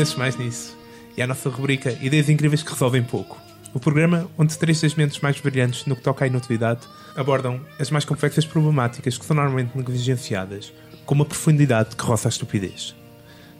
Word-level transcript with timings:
Penses 0.00 0.14
Mais 0.14 0.38
Nisso 0.38 0.74
e 1.14 1.20
à 1.20 1.26
nossa 1.26 1.50
rubrica 1.50 1.92
Ideias 2.00 2.30
Incríveis 2.30 2.62
que 2.62 2.72
Resolvem 2.72 3.02
Pouco. 3.02 3.38
O 3.74 3.78
programa 3.78 4.30
onde 4.38 4.56
três 4.56 4.80
das 4.80 4.94
mentes 4.94 5.20
mais 5.20 5.38
brilhantes 5.38 5.84
no 5.84 5.94
que 5.94 6.00
toca 6.00 6.24
à 6.24 6.26
inutilidade 6.26 6.88
abordam 7.14 7.60
as 7.78 7.90
mais 7.90 8.06
complexas 8.06 8.46
problemáticas 8.46 9.18
que 9.18 9.26
são 9.26 9.36
normalmente 9.36 9.76
negligenciadas 9.76 10.72
com 11.04 11.14
uma 11.14 11.26
profundidade 11.26 11.96
que 11.96 12.02
roça 12.02 12.28
a 12.28 12.30
estupidez. 12.30 12.96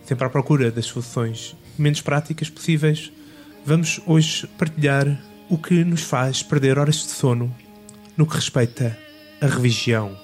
Sempre 0.07 0.25
à 0.25 0.31
procura 0.31 0.71
das 0.71 0.87
soluções 0.87 1.55
menos 1.79 2.01
práticas 2.01 2.49
possíveis, 2.49 3.13
vamos 3.63 4.01
hoje 4.07 4.47
partilhar 4.57 5.23
o 5.51 5.59
que 5.59 5.85
nos 5.85 6.01
faz 6.01 6.43
perder 6.43 6.79
horas 6.79 6.97
de 6.97 7.11
sono 7.11 7.55
no 8.17 8.27
que 8.27 8.37
respeita 8.37 8.97
à 9.43 9.47
religião. 9.47 10.17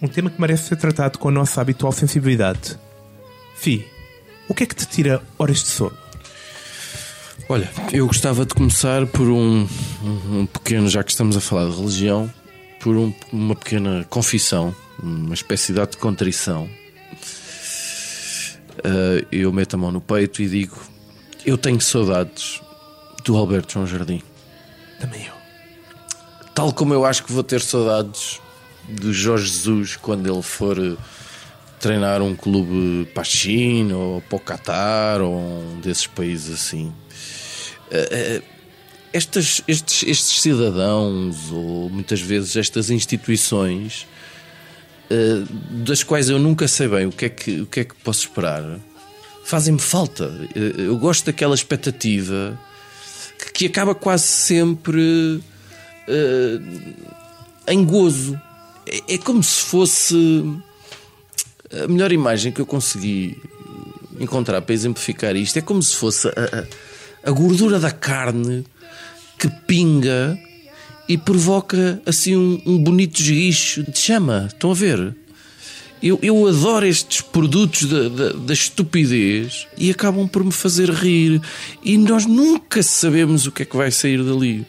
Um 0.00 0.08
tema 0.08 0.30
que 0.30 0.40
merece 0.40 0.68
ser 0.68 0.76
tratado 0.76 1.18
com 1.18 1.28
a 1.28 1.32
nossa 1.32 1.60
habitual 1.60 1.92
sensibilidade. 1.92 2.78
Fi, 3.54 3.91
o 4.52 4.54
que 4.54 4.64
é 4.64 4.66
que 4.66 4.74
te 4.76 4.86
tira 4.86 5.22
horas 5.38 5.58
de 5.62 5.68
sono? 5.68 5.96
Olha, 7.48 7.70
eu 7.92 8.06
gostava 8.06 8.44
de 8.46 8.54
começar 8.54 9.06
por 9.06 9.28
um, 9.28 9.66
um- 10.04 10.46
pequeno, 10.46 10.88
já 10.88 11.02
que 11.02 11.10
estamos 11.10 11.36
a 11.36 11.40
falar 11.40 11.68
de 11.70 11.76
religião, 11.76 12.32
por 12.80 12.96
um- 12.96 13.12
uma 13.32 13.54
pequena 13.56 14.04
confissão, 14.08 14.74
uma 15.02 15.34
espécie 15.34 15.72
de 15.72 15.80
ato 15.80 15.92
de 15.92 15.98
contrição. 15.98 16.68
Ah, 18.84 19.24
eu 19.30 19.52
meto 19.52 19.74
a 19.74 19.78
mão 19.78 19.90
no 19.92 20.00
peito 20.00 20.42
e 20.42 20.48
digo: 20.48 20.76
Eu 21.44 21.56
tenho 21.58 21.80
saudades 21.80 22.60
do 23.24 23.36
Alberto 23.36 23.72
João 23.74 23.86
Jardim. 23.86 24.22
Também 25.00 25.24
eu. 25.26 25.32
Tal 26.54 26.72
como 26.72 26.92
eu 26.94 27.04
acho 27.04 27.24
que 27.24 27.32
vou 27.32 27.42
ter 27.42 27.60
saudades 27.60 28.40
do 28.88 29.12
Jorge 29.12 29.46
Jesus 29.46 29.96
quando 29.96 30.30
ele 30.32 30.42
for 30.42 30.76
treinar 31.82 32.22
um 32.22 32.34
clube 32.34 33.06
para 33.12 33.22
a 33.22 33.24
China 33.24 33.96
ou 33.96 34.20
para 34.22 34.36
o 34.36 34.40
Qatar 34.40 35.20
ou 35.20 35.36
um 35.36 35.80
desses 35.80 36.06
países 36.06 36.54
assim. 36.54 36.92
Eh, 37.90 38.08
eh, 38.10 38.42
Estas, 39.12 39.62
estes, 39.68 40.04
estes 40.08 40.40
cidadãos 40.40 41.50
ou 41.52 41.90
muitas 41.90 42.20
vezes 42.20 42.56
estas 42.56 42.88
instituições 42.88 44.06
eh, 45.10 45.44
das 45.84 46.02
quais 46.02 46.30
eu 46.30 46.38
nunca 46.38 46.66
sei 46.66 46.88
bem 46.88 47.04
o 47.06 47.12
que 47.12 47.26
é 47.26 47.28
que, 47.28 47.60
o 47.60 47.66
que, 47.66 47.80
é 47.80 47.84
que 47.84 47.94
posso 47.96 48.20
esperar 48.20 48.64
fazem-me 49.44 49.80
falta. 49.80 50.32
Eu 50.54 50.96
gosto 50.96 51.26
daquela 51.26 51.54
expectativa 51.54 52.58
que, 53.52 53.66
acaba 53.66 53.94
quase 53.94 54.24
sempre 54.24 55.42
eh, 56.08 56.58
em 57.66 57.84
gozo. 57.84 58.40
É, 58.86 59.14
é 59.14 59.18
como 59.18 59.42
se 59.42 59.60
fosse 59.62 60.14
a 61.84 61.88
melhor 61.88 62.12
imagem 62.12 62.52
que 62.52 62.60
eu 62.60 62.66
consegui 62.66 63.36
encontrar 64.20 64.60
para 64.62 64.74
exemplificar 64.74 65.34
isto. 65.36 65.58
É 65.58 65.62
como 65.62 65.82
se 65.82 65.96
fosse 65.96 66.28
a, 66.28 66.66
a- 67.24 67.30
gordura 67.30 67.78
da 67.80 67.90
carne 67.90 68.64
que 69.38 69.48
pinga 69.66 70.38
e 71.08 71.16
provoca 71.18 72.00
assim 72.06 72.36
um, 72.36 72.60
um 72.66 72.78
bonito 72.78 73.20
esguicho 73.20 73.82
de 73.82 73.98
chama. 73.98 74.48
Estão 74.52 74.70
a 74.70 74.74
ver? 74.74 75.14
Eu, 76.02 76.18
eu 76.20 76.46
adoro 76.48 76.84
estes 76.86 77.20
produtos 77.20 77.84
da, 77.84 78.08
da, 78.08 78.32
da 78.32 78.52
estupidez 78.52 79.66
e 79.78 79.90
acabam 79.90 80.26
por 80.28 80.42
me 80.44 80.50
fazer 80.52 80.90
rir. 80.90 81.40
E 81.82 81.96
nós 81.96 82.26
nunca 82.26 82.82
sabemos 82.82 83.46
o 83.46 83.52
que 83.52 83.62
é 83.62 83.66
que 83.66 83.76
vai 83.76 83.90
sair 83.90 84.22
dali. 84.22 84.66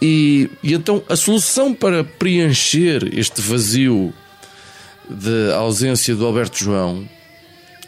E, 0.00 0.50
e 0.62 0.74
então 0.74 1.02
a 1.08 1.16
solução 1.16 1.72
para 1.72 2.02
preencher 2.04 3.08
este 3.16 3.40
vazio 3.40 4.12
de 5.08 5.52
ausência 5.52 6.14
do 6.14 6.26
Alberto 6.26 6.58
João 6.58 7.06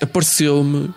apareceu-me 0.00 0.92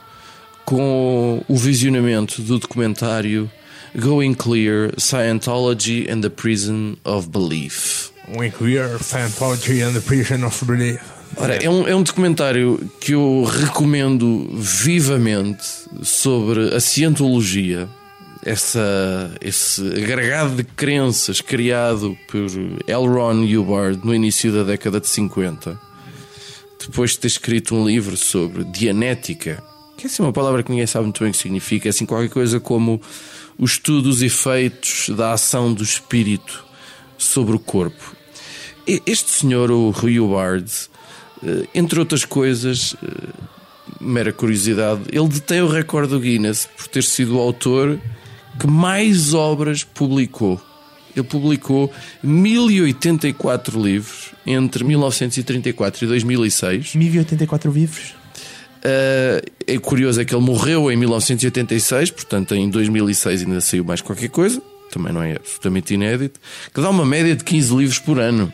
com 0.66 1.44
o 1.48 1.56
visionamento 1.56 2.42
do 2.42 2.60
documentário 2.60 3.50
Going 3.96 4.34
Clear 4.34 4.92
Scientology 4.98 6.10
and 6.10 6.22
the 6.22 6.30
Prison 6.30 6.98
of 7.06 7.30
Belief. 7.30 8.12
We 8.36 8.52
queer 8.52 9.00
Scientology 9.00 9.82
and 9.82 9.94
the 9.94 10.02
Prison 10.02 10.46
of 10.46 10.66
Belief. 10.66 11.00
Ora, 11.38 11.56
é 11.56 11.70
um, 11.70 11.88
é 11.88 11.96
um 11.96 12.04
documentário 12.04 12.90
que 13.00 13.14
eu 13.14 13.44
recomendo 13.44 14.50
vivamente 14.54 15.64
sobre 16.02 16.76
a 16.76 16.80
cientologia, 16.80 17.88
essa, 18.46 19.32
esse 19.42 19.82
agregado 19.82 20.56
de 20.56 20.64
crenças 20.64 21.42
criado 21.42 22.18
por 22.28 22.48
L. 22.88 23.08
Ron 23.08 23.44
Hubbard 23.44 24.00
no 24.04 24.14
início 24.14 24.52
da 24.52 24.64
década 24.64 25.00
de 25.00 25.08
50, 25.08 25.80
depois 26.80 27.12
de 27.12 27.20
ter 27.20 27.28
escrito 27.28 27.76
um 27.76 27.86
livro 27.86 28.16
sobre 28.16 28.64
dianética, 28.64 29.64
que 29.98 30.06
é 30.06 30.08
assim 30.08 30.22
uma 30.22 30.34
palavra 30.34 30.62
que 30.62 30.70
ninguém 30.70 30.88
sabe 30.88 31.06
muito 31.06 31.20
bem 31.20 31.30
o 31.30 31.32
que 31.32 31.40
significa, 31.40 31.88
é 31.88 31.92
assim 31.92 32.06
qualquer 32.06 32.30
coisa 32.30 32.60
como 32.60 33.02
o 33.58 33.66
estudo 33.66 34.04
dos 34.04 34.22
efeitos 34.22 35.10
da 35.10 35.34
ação 35.34 35.74
do 35.74 35.84
espírito 35.84 36.66
sobre 37.18 37.56
o 37.56 37.60
corpo. 37.60 38.16
Este 39.06 39.32
senhor, 39.32 39.72
o 39.72 39.90
Rui 39.90 40.20
Hubbard, 40.20 40.72
eh, 41.44 41.68
entre 41.74 42.00
outras 42.00 42.24
coisas, 42.24 42.96
eh, 43.04 43.30
mera 44.00 44.32
curiosidade, 44.32 45.02
ele 45.12 45.28
detém 45.28 45.62
o 45.62 45.68
recorde 45.68 46.10
do 46.10 46.20
Guinness 46.20 46.70
por 46.78 46.88
ter 46.88 47.04
sido 47.04 47.38
o 47.38 47.40
autor 47.40 48.00
que 48.60 48.68
mais 48.68 49.34
obras 49.34 49.84
publicou. 49.84 50.62
Ele 51.18 51.26
publicou 51.26 51.92
1084 52.22 53.82
livros 53.82 54.32
entre 54.46 54.84
1934 54.84 56.06
e 56.06 56.08
2006. 56.08 56.94
1084 56.94 57.72
vivos? 57.72 58.16
Uh, 58.78 59.42
é 59.66 59.78
curioso 59.80 60.22
é 60.22 60.26
que 60.26 60.36
ele 60.36 60.44
morreu 60.44 60.92
em 60.92 60.96
1986, 60.96 62.12
portanto 62.12 62.54
em 62.54 62.70
2006 62.70 63.42
ainda 63.42 63.60
saiu 63.60 63.84
mais 63.84 64.02
qualquer 64.02 64.30
coisa, 64.30 64.62
também 64.92 65.12
não 65.12 65.24
é 65.24 65.36
absolutamente 65.36 65.96
inédito, 65.96 66.40
que 66.72 66.80
dá 66.80 66.90
uma 66.90 67.04
média 67.04 67.36
de 67.36 67.44
15 67.44 67.76
livros 67.76 68.00
por 68.00 68.20
ano. 68.20 68.54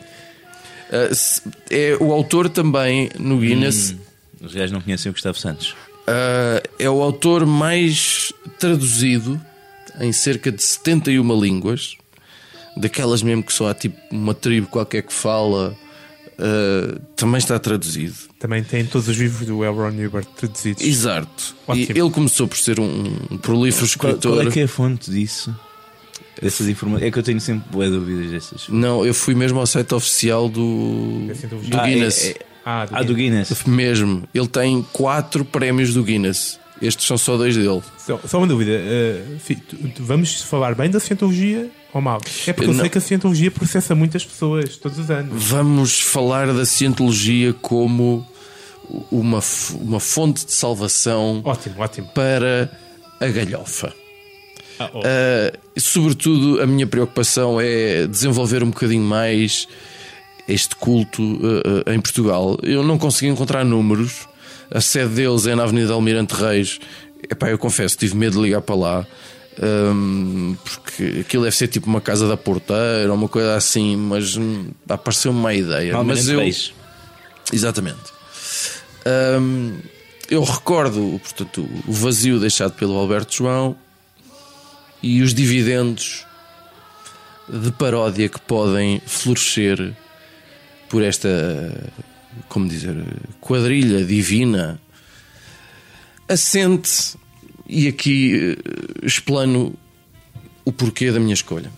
Uh, 0.88 1.52
é 1.70 1.96
o 2.00 2.12
autor 2.12 2.48
também 2.48 3.10
no 3.18 3.38
Guinness, 3.38 3.94
Os 4.40 4.54
gajos 4.54 4.72
não 4.72 4.80
conhecem 4.80 5.10
o 5.10 5.12
Gustavo 5.12 5.38
Santos. 5.38 5.72
uh, 6.08 6.66
é 6.78 6.88
o 6.88 7.02
autor 7.02 7.44
mais 7.44 8.32
traduzido 8.58 9.38
em 10.00 10.10
cerca 10.12 10.50
de 10.50 10.62
71 10.62 11.40
línguas, 11.40 11.96
daquelas 12.76 13.22
mesmo 13.22 13.42
que 13.42 13.52
só 13.52 13.68
há 13.68 13.74
tipo 13.74 13.96
uma 14.10 14.34
tribo 14.34 14.66
qualquer 14.66 15.02
que 15.02 15.12
fala, 15.12 15.76
uh, 16.38 16.98
também 17.16 17.38
está 17.38 17.58
traduzido. 17.58 18.14
Também 18.38 18.62
tem 18.62 18.84
todos 18.84 19.08
os 19.08 19.16
livros 19.16 19.46
do 19.46 19.64
L. 19.64 19.74
Ron 19.76 20.06
Hubbard 20.06 20.28
traduzidos. 20.36 20.82
Exato. 20.82 21.56
E 21.74 21.82
ele 21.90 22.10
começou 22.10 22.46
por 22.46 22.58
ser 22.58 22.78
um, 22.80 23.16
um 23.30 23.38
prolífero 23.38 23.86
Qual, 23.98 24.12
escritor. 24.12 24.36
qual 24.38 24.48
é 24.48 24.50
que 24.50 24.60
é 24.60 24.64
a 24.64 24.68
fonte 24.68 25.10
disso? 25.10 25.54
Dessas 26.42 26.68
informações? 26.68 27.06
É 27.08 27.10
que 27.10 27.18
eu 27.18 27.22
tenho 27.22 27.40
sempre 27.40 27.70
boas 27.70 27.90
dúvidas 27.90 28.30
dessas. 28.30 28.68
Não, 28.68 29.06
eu 29.06 29.14
fui 29.14 29.34
mesmo 29.34 29.58
ao 29.60 29.66
site 29.66 29.94
oficial 29.94 30.48
do, 30.48 31.26
Da 31.28 31.34
cientologia. 31.34 31.70
do 31.70 31.80
Ah, 31.80 31.88
é- 31.88 31.94
Guinness. 31.94 32.24
é- 32.24 32.38
Ah, 32.66 32.86
do 32.86 32.96
Ah, 32.96 33.02
do 33.02 33.14
Guinness. 33.14 33.64
Mesmo. 33.66 34.28
Ele 34.34 34.48
tem 34.48 34.82
quatro 34.92 35.44
prémios 35.44 35.94
do 35.94 36.02
Guinness. 36.02 36.58
Estes 36.82 37.06
são 37.06 37.16
só 37.16 37.36
dois 37.36 37.54
dele. 37.56 37.82
Só, 37.98 38.18
só 38.26 38.38
uma 38.38 38.46
dúvida. 38.46 38.72
uh, 38.72 39.38
vamos 40.00 40.42
falar 40.42 40.74
bem 40.74 40.90
da 40.90 40.98
cientologia 40.98 41.70
ou 41.94 42.00
mal? 42.00 42.20
É 42.46 42.52
porque 42.52 42.68
eu 42.68 42.74
Não. 42.74 42.80
sei 42.80 42.90
que 42.90 42.98
a 42.98 43.00
cientologia 43.00 43.50
processa 43.50 43.94
muitas 43.94 44.24
pessoas 44.24 44.76
todos 44.76 44.98
os 44.98 45.10
anos. 45.10 45.30
Vamos 45.32 46.00
falar 46.00 46.52
da 46.52 46.66
cientologia 46.66 47.54
como 47.54 48.26
uma, 49.10 49.40
uma 49.80 50.00
fonte 50.00 50.44
de 50.44 50.52
salvação 50.52 51.40
Ótimo, 51.44 51.76
ótimo. 51.78 52.08
para 52.08 52.70
a 53.20 53.26
galhofa. 53.28 53.94
Ah, 54.78 54.90
oh. 54.92 54.98
Uh, 54.98 55.80
sobretudo, 55.80 56.60
a 56.60 56.66
minha 56.66 56.86
preocupação 56.86 57.60
é 57.60 58.06
desenvolver 58.08 58.62
um 58.62 58.70
bocadinho 58.70 59.04
mais 59.04 59.68
este 60.48 60.74
culto 60.76 61.22
uh, 61.22 61.86
uh, 61.86 61.92
em 61.92 62.00
Portugal. 62.00 62.58
Eu 62.62 62.82
não 62.82 62.98
consegui 62.98 63.30
encontrar 63.30 63.64
números. 63.64 64.26
A 64.70 64.80
sede 64.80 65.14
deles 65.14 65.46
é 65.46 65.54
na 65.54 65.62
Avenida 65.62 65.92
Almirante 65.92 66.34
Reis. 66.34 66.80
Epá, 67.22 67.48
eu 67.50 67.58
confesso, 67.58 67.96
tive 67.96 68.16
medo 68.16 68.36
de 68.36 68.42
ligar 68.42 68.60
para 68.60 68.74
lá. 68.74 69.06
Um, 69.62 70.56
porque 70.64 71.20
aquilo 71.20 71.44
deve 71.44 71.56
ser 71.56 71.68
tipo 71.68 71.86
uma 71.86 72.00
casa 72.00 72.28
da 72.28 72.36
porteira 72.36 73.08
ou 73.08 73.14
uma 73.14 73.28
coisa 73.28 73.54
assim, 73.54 73.96
mas 73.96 74.36
hum, 74.36 74.70
apareceu-me 74.88 75.38
uma 75.38 75.54
ideia. 75.54 76.02
mas 76.02 76.28
Almirante 76.28 76.74
eu. 76.76 77.54
Exatamente. 77.54 78.12
Hum, 79.40 79.78
eu 80.30 80.42
recordo, 80.42 81.20
portanto, 81.22 81.68
o 81.86 81.92
vazio 81.92 82.40
deixado 82.40 82.72
pelo 82.72 82.96
Alberto 82.96 83.34
João 83.36 83.76
e 85.02 85.22
os 85.22 85.34
dividendos 85.34 86.24
de 87.48 87.70
paródia 87.72 88.28
que 88.28 88.40
podem 88.40 89.02
florescer 89.06 89.94
por 90.88 91.02
esta, 91.02 91.92
como 92.48 92.68
dizer, 92.68 92.96
quadrilha 93.40 94.02
divina, 94.04 94.80
assente, 96.26 97.16
e 97.66 97.88
aqui 97.88 98.56
eh, 98.56 99.06
explano 99.06 99.74
o 100.64 100.72
porquê 100.72 101.10
da 101.10 101.20
minha 101.20 101.34
escolha. 101.34 101.70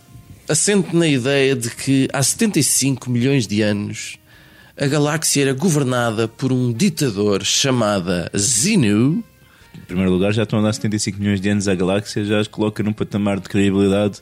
Assente 0.48 0.94
na 0.94 1.08
ideia 1.08 1.56
de 1.56 1.70
que 1.70 2.08
há 2.12 2.22
75 2.22 3.10
milhões 3.10 3.46
de 3.46 3.62
anos 3.62 4.18
a 4.78 4.86
galáxia 4.86 5.42
era 5.42 5.52
governada 5.54 6.28
por 6.28 6.52
um 6.52 6.72
ditador 6.72 7.42
chamado 7.42 8.12
Zenu. 8.36 9.24
Em 9.74 9.80
primeiro 9.80 10.10
lugar, 10.10 10.32
já 10.32 10.42
estão 10.42 10.58
a 10.58 10.62
dar 10.62 10.72
75 10.72 11.18
milhões 11.18 11.40
de 11.40 11.48
anos 11.48 11.66
à 11.66 11.74
galáxia, 11.74 12.24
já 12.24 12.38
as 12.38 12.46
coloca 12.46 12.82
num 12.82 12.92
patamar 12.92 13.40
de 13.40 13.48
credibilidade 13.48 14.20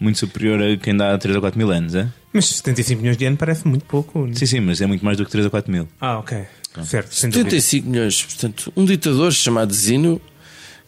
muito 0.00 0.18
superior 0.18 0.60
a 0.60 0.76
quem 0.76 0.96
dá 0.96 1.16
3 1.16 1.36
ou 1.36 1.40
4 1.40 1.56
mil 1.56 1.70
anos, 1.70 1.94
é? 1.94 2.08
Mas 2.32 2.46
75 2.46 3.00
milhões 3.00 3.16
de 3.16 3.24
anos 3.24 3.38
parece 3.38 3.66
muito 3.68 3.84
pouco. 3.84 4.28
Sim, 4.34 4.46
sim, 4.46 4.60
mas 4.60 4.80
é 4.80 4.86
muito 4.86 5.04
mais 5.04 5.16
do 5.16 5.24
que 5.24 5.30
3 5.30 5.44
ou 5.44 5.50
4 5.50 5.70
mil. 5.70 5.88
Ah, 6.00 6.18
ok. 6.18 6.44
Certo, 6.84 7.14
sem 7.14 7.30
dúvida. 7.30 7.50
75 7.50 7.88
milhões, 7.88 8.22
portanto, 8.24 8.72
um 8.74 8.84
ditador 8.84 9.32
chamado 9.32 9.72
Zeno 9.72 10.20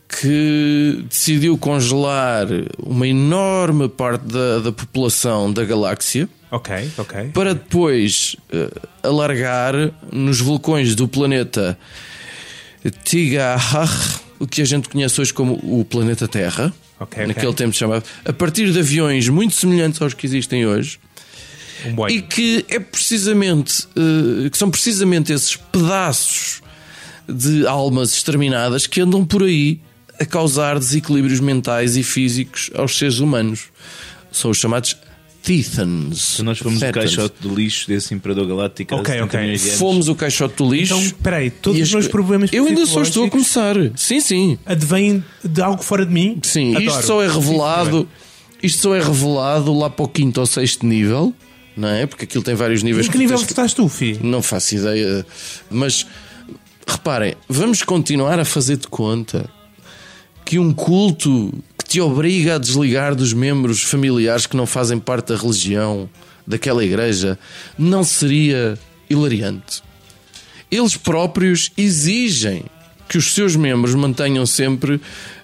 que 0.09 1.05
decidiu 1.09 1.57
congelar 1.59 2.47
uma 2.79 3.07
enorme 3.07 3.89
parte 3.89 4.25
da, 4.27 4.61
da 4.61 4.73
população 4.73 5.53
da 5.53 5.65
galáxia 5.65 6.29
Ok, 6.51 6.91
ok. 6.99 7.31
para 7.33 7.55
depois 7.55 8.37
eh, 8.53 8.71
alargar 9.03 9.75
nos 10.13 10.41
vulcões 10.41 10.95
do 10.95 11.09
planeta 11.09 11.77
Tigahar, 13.03 13.91
o 14.39 14.47
que 14.47 14.63
a 14.63 14.65
gente 14.65 14.89
conhece 14.89 15.21
hoje 15.21 15.33
como 15.33 15.55
o 15.55 15.85
planeta 15.85 16.29
Terra. 16.29 16.73
Ok. 17.01 17.27
Naquele 17.27 17.55
tempo 17.55 17.73
se 17.73 17.79
chamava, 17.81 18.05
a 18.25 18.33
partir 18.33 18.71
de 18.71 18.79
aviões 18.79 19.29
muito 19.29 19.55
semelhantes 19.55 20.01
aos 20.01 20.15
que 20.15 20.27
existem 20.27 20.65
hoje, 20.67 20.99
Um 21.87 22.09
e 22.09 22.23
que 22.23 22.65
é 22.69 22.79
precisamente 22.79 23.89
eh, 23.97 24.49
que 24.49 24.57
são 24.57 24.71
precisamente 24.71 25.33
esses 25.33 25.57
pedaços 25.57 26.63
de 27.29 27.67
almas 27.67 28.13
exterminadas 28.13 28.87
que 28.87 29.01
andam 29.01 29.25
por 29.25 29.43
aí 29.43 29.81
a 30.21 30.25
causar 30.25 30.79
desequilíbrios 30.79 31.41
mentais 31.41 31.97
e 31.97 32.03
físicos 32.03 32.71
aos 32.75 32.97
seres 32.97 33.19
humanos. 33.19 33.69
São 34.31 34.51
os 34.51 34.59
chamados 34.59 34.97
Tethans. 35.45 36.35
Então 36.35 36.47
nós 36.47 36.59
fomos 36.59 36.81
o 36.81 36.91
caixote 36.91 37.35
de 37.41 37.55
lixo 37.55 37.87
desse 37.87 38.15
Imperador 38.15 38.47
Galáctico 38.47 38.95
Ok, 38.95 39.15
70 39.15 39.25
ok. 39.27 39.59
Fomos 39.59 40.09
o 40.09 40.15
caixote 40.15 40.57
do 40.57 40.73
lixo. 40.73 40.95
Então, 40.95 41.05
espera 41.05 41.37
aí, 41.37 41.51
todos 41.51 41.81
os 41.81 41.93
meus 41.93 42.09
problemas 42.09 42.51
Eu 42.51 42.67
ainda 42.67 42.87
só 42.87 43.03
estou 43.03 43.27
a 43.27 43.31
começar. 43.31 43.77
Sim, 43.95 44.21
sim. 44.21 44.59
advêm 44.65 45.23
de 45.45 45.61
algo 45.61 45.83
fora 45.83 46.07
de 46.07 46.13
mim? 46.13 46.39
Sim, 46.43 46.75
Adoro. 46.75 46.87
isto 46.87 47.03
só 47.03 47.23
é 47.23 47.29
revelado. 47.29 48.09
Isto 48.63 48.83
só 48.83 48.95
é 48.95 49.03
revelado 49.03 49.77
lá 49.79 49.91
para 49.91 50.07
o 50.07 50.09
quinto 50.09 50.41
ou 50.41 50.47
sexto 50.47 50.87
nível, 50.87 51.35
não 51.77 51.89
é? 51.89 52.07
Porque 52.07 52.25
aquilo 52.25 52.43
tem 52.43 52.55
vários 52.55 52.83
níveis. 52.83 53.07
Em 53.07 53.11
que 53.11 53.19
nível 53.19 53.37
tens 53.37 53.51
estás 53.51 53.75
tu, 53.75 53.87
Fi? 53.91 54.19
Não 54.23 54.41
faço 54.41 54.77
ideia. 54.77 55.27
Mas 55.71 56.07
reparem, 56.87 57.35
vamos 57.47 57.83
continuar 57.83 58.41
a 58.41 58.45
fazer 58.47 58.79
de 58.79 58.89
conta 58.89 59.51
que 60.45 60.59
um 60.59 60.73
culto 60.73 61.53
que 61.79 61.85
te 61.85 62.01
obriga 62.01 62.57
a 62.57 62.59
desligar 62.59 63.15
dos 63.15 63.33
membros 63.33 63.83
familiares 63.83 64.47
que 64.47 64.57
não 64.57 64.67
fazem 64.67 64.99
parte 64.99 65.29
da 65.33 65.37
religião 65.41 66.09
daquela 66.47 66.85
igreja 66.85 67.39
não 67.79 68.05
seria 68.05 68.79
hilariante. 69.09 69.83
Eles 70.71 70.97
próprios 70.97 71.71
exigem 71.77 72.65
que 73.09 73.17
os 73.19 73.33
seus 73.33 73.55
membros 73.57 73.95
mantenham 73.95 74.45
sempre 74.45 75.01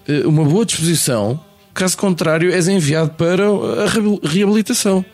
eh, 0.08 0.26
uma 0.26 0.44
boa 0.44 0.64
disposição, 0.66 1.38
caso 1.72 1.96
contrário, 1.96 2.52
és 2.52 2.68
enviado 2.68 3.10
para 3.10 3.44
a 3.46 3.88
reabil- 3.88 4.20
reabilitação. 4.22 5.04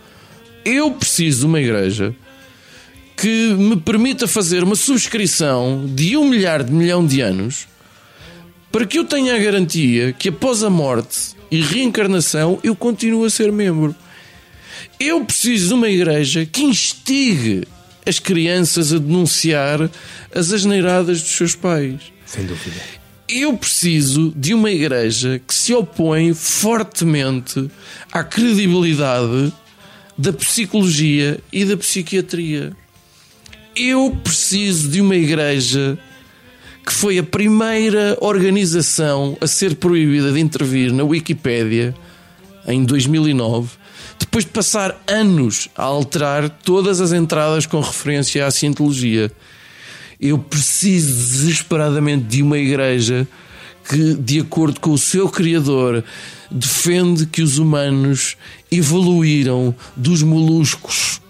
Eu 0.65 0.91
preciso 0.93 1.41
de 1.41 1.47
uma 1.47 1.61
igreja 1.61 2.15
que 3.17 3.55
me 3.55 3.77
permita 3.77 4.27
fazer 4.27 4.63
uma 4.63 4.77
subscrição 4.77 5.85
de 5.87 6.17
um 6.17 6.29
milhar 6.29 6.63
de 6.63 6.73
milhão 6.73 7.07
de 7.07 7.21
anos 7.21 7.67
para 8.77 8.85
que 8.85 8.99
eu 8.99 9.07
tenha 9.07 9.35
a 9.35 9.39
garantia 9.39 10.13
que 10.13 10.29
após 10.29 10.63
a 10.63 10.69
morte 10.69 11.35
e 11.51 11.63
reencarnação 11.63 12.59
eu 12.63 12.77
continuo 12.77 13.25
a 13.25 13.31
ser 13.31 13.51
membro. 13.51 13.97
Eu 15.01 15.25
preciso 15.25 15.69
de 15.69 15.73
uma 15.73 15.89
igreja 15.89 16.45
que 16.45 16.63
instigue 16.63 17.67
as 18.05 18.19
crianças 18.19 18.93
a 18.93 18.99
denunciar 18.99 19.91
as 20.31 20.53
asneiradas 20.53 21.23
dos 21.23 21.31
seus 21.31 21.55
pais. 21.55 22.13
Sem 22.27 22.45
dúvida. 22.45 22.77
Eu 23.27 23.57
preciso 23.57 24.31
de 24.37 24.53
uma 24.53 24.71
igreja 24.71 25.41
que 25.49 25.55
se 25.55 25.73
opõe 25.73 26.35
fortemente 26.35 27.71
à 28.13 28.23
credibilidade 28.23 29.55
da 30.19 30.35
psicologia 30.35 31.41
e 31.51 31.65
da 31.65 31.79
psiquiatria. 31.79 32.77
Eu 33.75 34.15
preciso 34.23 34.91
de 34.91 35.01
uma 35.01 35.17
igreja 35.17 35.99
que 36.87 36.93
foi 36.93 37.19
a 37.19 37.23
primeira 37.25 38.17
organização 38.21 39.37
a 39.41 39.47
ser 39.49 39.75
proibida 39.75 40.31
de 40.31 40.39
intervir 40.39 40.93
na 40.93 41.03
Wikipédia 41.03 41.93
em 42.65 42.85
2009, 42.85 43.71
depois 44.21 44.45
de 44.45 44.53
passar 44.53 44.97
anos 45.05 45.69
a 45.77 45.83
alterar 45.83 46.49
todas 46.49 47.01
as 47.01 47.13
entradas 47.13 47.67
com 47.67 47.81
referência 47.81 48.47
à 48.47 48.53
cientologia. 48.53 49.33
Eu 50.21 50.39
preciso 50.39 51.13
desesperadamente 51.13 52.25
de 52.25 52.41
uma 52.41 52.57
igreja 52.57 53.27
que, 53.89 54.15
de 54.15 54.39
acordo 54.39 54.79
com 54.79 54.93
o 54.93 54.99
seu 54.99 55.29
Criador, 55.29 56.05
defende 56.49 57.27
que 57.27 57.43
os 57.43 57.59
humanos 57.59 58.37
evoluíram 58.71 59.75
dos 59.97 60.23
moluscos. 60.23 61.21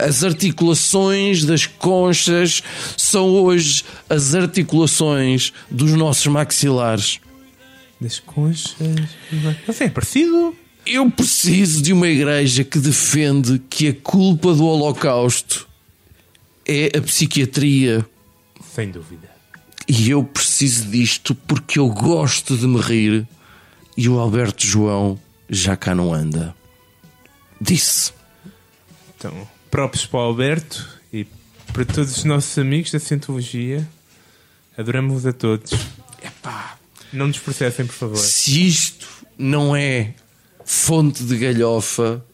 As 0.00 0.24
articulações 0.24 1.44
das 1.44 1.66
conchas 1.66 2.62
são 2.96 3.28
hoje 3.28 3.84
as 4.08 4.34
articulações 4.34 5.52
dos 5.70 5.92
nossos 5.92 6.26
maxilares. 6.26 7.20
Das 8.00 8.18
conchas. 8.18 8.76
Sei, 9.74 9.86
é 9.86 9.90
parecido? 9.90 10.56
Eu 10.86 11.10
preciso 11.10 11.82
de 11.82 11.92
uma 11.92 12.08
igreja 12.08 12.64
que 12.64 12.78
defende 12.78 13.60
que 13.68 13.88
a 13.88 13.94
culpa 13.94 14.54
do 14.54 14.64
Holocausto 14.64 15.68
é 16.66 16.96
a 16.96 17.02
psiquiatria. 17.02 18.04
Sem 18.74 18.90
dúvida. 18.90 19.28
E 19.86 20.08
eu 20.08 20.24
preciso 20.24 20.88
disto 20.88 21.34
porque 21.34 21.78
eu 21.78 21.88
gosto 21.88 22.56
de 22.56 22.66
me 22.66 22.80
rir 22.80 23.28
e 23.96 24.08
o 24.08 24.18
Alberto 24.18 24.64
João 24.66 25.20
já 25.48 25.76
cá 25.76 25.94
não 25.94 26.14
anda. 26.14 26.54
Disse. 27.60 28.12
Então, 29.14 29.46
próprios 29.70 30.06
para 30.06 30.20
o 30.20 30.22
Alberto 30.22 30.88
e 31.12 31.26
para 31.72 31.84
todos 31.84 32.16
os 32.18 32.24
nossos 32.24 32.56
amigos 32.58 32.90
da 32.90 32.98
Cientologia. 32.98 33.86
Adoramos-vos 34.76 35.26
a 35.26 35.32
todos. 35.32 35.72
Epá, 36.24 36.78
não 37.12 37.26
nos 37.28 37.38
processem, 37.38 37.86
por 37.86 37.94
favor. 37.94 38.16
Se 38.16 38.66
isto 38.66 39.06
não 39.38 39.74
é 39.76 40.14
fonte 40.64 41.22
de 41.24 41.36
galhofa, 41.36 42.24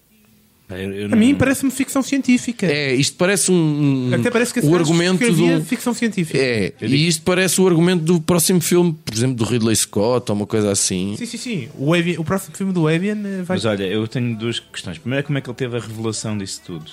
Eu- 0.69 0.77
eu 0.93 1.05
A 1.07 1.09
não- 1.11 1.19
mim 1.19 1.33
parece-me 1.33 1.71
ficção 1.71 2.03
científica. 2.03 2.67
é, 2.67 2.93
isto 2.93 3.17
parece 3.17 3.53
um. 3.53 4.11
Até 4.13 4.33
parece 4.33 4.53
que 4.53 4.59
o 4.67 4.75
argumento 4.75 5.25
do. 5.33 5.65
ficção 5.65 5.95
científica. 5.95 6.37
É, 6.37 6.73
e 6.83 7.07
isto 7.07 7.23
parece 7.23 7.61
o 7.61 7.69
argumento 7.69 8.03
do 8.03 8.21
próximo 8.21 8.61
filme, 8.61 8.93
por 9.05 9.15
exemplo, 9.15 9.37
do 9.37 9.45
Ridley 9.45 9.77
Scott 9.77 10.29
ou 10.29 10.37
uma 10.37 10.45
coisa 10.45 10.73
assim. 10.73 11.15
Sim, 11.17 11.25
sim, 11.27 11.37
sim. 11.39 11.69
O, 11.79 11.95
Avian- 11.95 12.19
o 12.19 12.25
próximo 12.25 12.57
filme 12.57 12.73
do 12.73 12.89
Avian 12.89 13.13
eh, 13.25 13.43
vai. 13.45 13.57
Mas 13.59 13.65
olha, 13.65 13.85
eu 13.85 14.09
tenho 14.09 14.37
duas 14.37 14.59
questões. 14.59 14.99
Primeiro, 14.99 15.25
como 15.25 15.39
é 15.39 15.41
que 15.41 15.49
ele 15.49 15.57
teve 15.57 15.77
a 15.77 15.81
revelação 15.81 16.37
disso 16.37 16.61
tudo? 16.67 16.91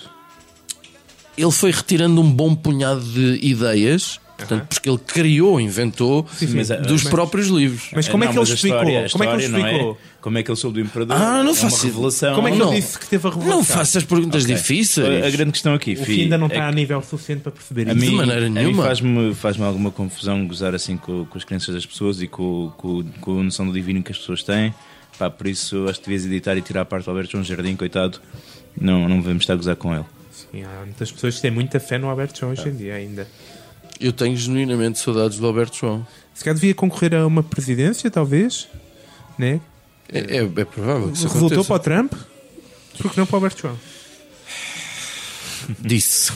Ele 1.38 1.52
foi 1.52 1.72
retirando 1.72 2.22
um 2.22 2.32
bom 2.32 2.54
punhado 2.54 3.02
de 3.02 3.40
ideias, 3.42 4.20
portanto, 4.38 4.68
porque 4.68 4.88
ele 4.88 5.00
criou, 5.00 5.60
inventou 5.60 6.28
Sim, 6.36 6.48
sim. 6.48 6.56
Mas, 6.58 6.70
ah, 6.70 6.76
dos 6.76 7.04
mas- 7.04 7.12
próprios 7.12 7.48
livros. 7.48 7.90
Mas 7.94 8.08
como 8.08 8.24
é 8.24 8.28
Não, 8.28 8.34
que 8.34 8.40
ele 8.40 8.52
a 8.52 8.54
explicou? 8.54 8.80
história- 8.82 9.06
a 9.06 9.10
Como 9.10 9.24
é 9.24 9.28
que 9.28 9.34
ele 9.34 9.48
não 9.48 9.60
explicou? 9.60 9.98
Como 10.22 10.38
é 10.38 10.44
que 10.44 10.52
ele 10.52 10.58
soube 10.58 10.74
do 10.82 10.86
Imperador? 10.88 11.18
Ah, 11.18 11.44
não 11.44 11.52
é 11.52 11.56
faço 11.56 11.76
uma 11.76 11.84
revelação. 11.94 12.36
Como 12.36 12.48
é 12.48 12.52
que 12.52 12.58
Não. 12.58 12.72
ele 12.72 12.82
disse 12.82 13.00
que 13.00 13.08
teve 13.08 13.28
a 13.28 13.32
revelação? 13.32 13.58
Não 13.58 13.64
faças 13.64 14.04
perguntas 14.04 14.44
Ok. 14.44 14.56
difíceis. 14.56 15.26
A 15.26 15.30
grande 15.32 15.52
questão 15.54 15.74
aqui, 15.74 15.94
O 15.94 15.98
Fi, 15.98 16.06
Fih 16.06 16.22
ainda 16.22 16.38
não 16.38 16.46
é 16.46 16.50
está 16.50 16.68
a 16.68 16.70
que 16.70 16.76
nível 16.76 17.02
suficiente 17.02 17.42
para 17.42 17.52
perceber 17.52 17.90
a 17.90 17.94
isso. 17.94 18.02
mim, 18.02 18.10
De 18.12 18.16
maneira 18.16 18.46
a 18.46 18.50
mim 18.50 18.54
nenhuma. 18.56 18.84
faz-me 18.84 19.34
faz 19.34 19.60
alguma 19.60 19.90
confusão 19.92 20.46
gozar 20.48 20.76
assim 20.76 20.98
com, 20.98 21.26
com 21.26 21.38
as 21.38 21.44
crenças 21.44 21.74
das 21.74 21.86
pessoas 21.86 22.22
e 22.22 22.28
com, 22.28 22.72
com, 22.78 23.04
com 23.22 23.40
a 23.40 23.44
noção 23.44 23.66
do 23.66 23.74
divino 23.74 24.04
que 24.04 24.12
as 24.12 24.18
pessoas 24.20 24.44
têm. 24.44 24.72
Pá, 25.18 25.30
por 25.32 25.48
isso 25.48 25.86
acho 25.90 26.00
que 26.00 26.06
devias 26.06 26.26
editar 26.26 26.56
e 26.56 26.62
tirar 26.62 26.82
a 26.82 26.86
parte 26.86 27.06
do 27.06 27.10
Alberto 27.12 27.32
João 27.32 27.44
Jardim, 27.44 27.76
coitado. 27.76 28.20
Não, 28.80 29.08
não 29.10 29.22
vamos 29.22 29.44
estar 29.44 29.54
a 29.54 29.56
gozar 29.56 29.76
com 29.76 29.94
ele. 29.94 30.06
Sim, 30.34 30.64
há 30.64 30.82
muitas 30.84 31.12
pessoas 31.12 31.36
que 31.36 31.42
têm 31.42 31.52
muita 31.52 31.80
fé 31.80 31.98
no 31.98 32.10
Alberto 32.10 32.40
João 32.40 32.52
hoje 32.52 32.68
em 32.68 32.76
dia 32.76 32.96
ainda. 32.96 33.28
Eu 34.00 34.12
tenho 34.12 34.36
genuinamente 34.36 34.98
saudades 35.00 35.38
do 35.38 35.46
Alberto 35.46 35.78
João. 35.78 36.06
Se 36.34 36.44
calhar 36.44 36.56
devia 36.56 36.74
concorrer 36.74 37.14
a 37.14 37.26
uma 37.28 37.44
presidência, 37.44 38.10
talvez. 38.10 38.68
Né? 39.38 39.62
É, 40.12 40.38
é, 40.38 40.44
é 40.44 40.66
provável 40.66 41.10
que 41.12 41.18
isso 41.18 41.28
Resultou 41.28 41.62
aconteça. 41.62 41.68
para 41.68 41.76
o 41.76 41.80
Trump. 41.80 42.14
Por 43.00 43.12
que 43.12 43.18
não 43.20 43.26
para 43.26 43.34
o 43.34 43.38
Alberto 43.38 43.62
João? 43.62 43.80
Disse. 45.80 46.32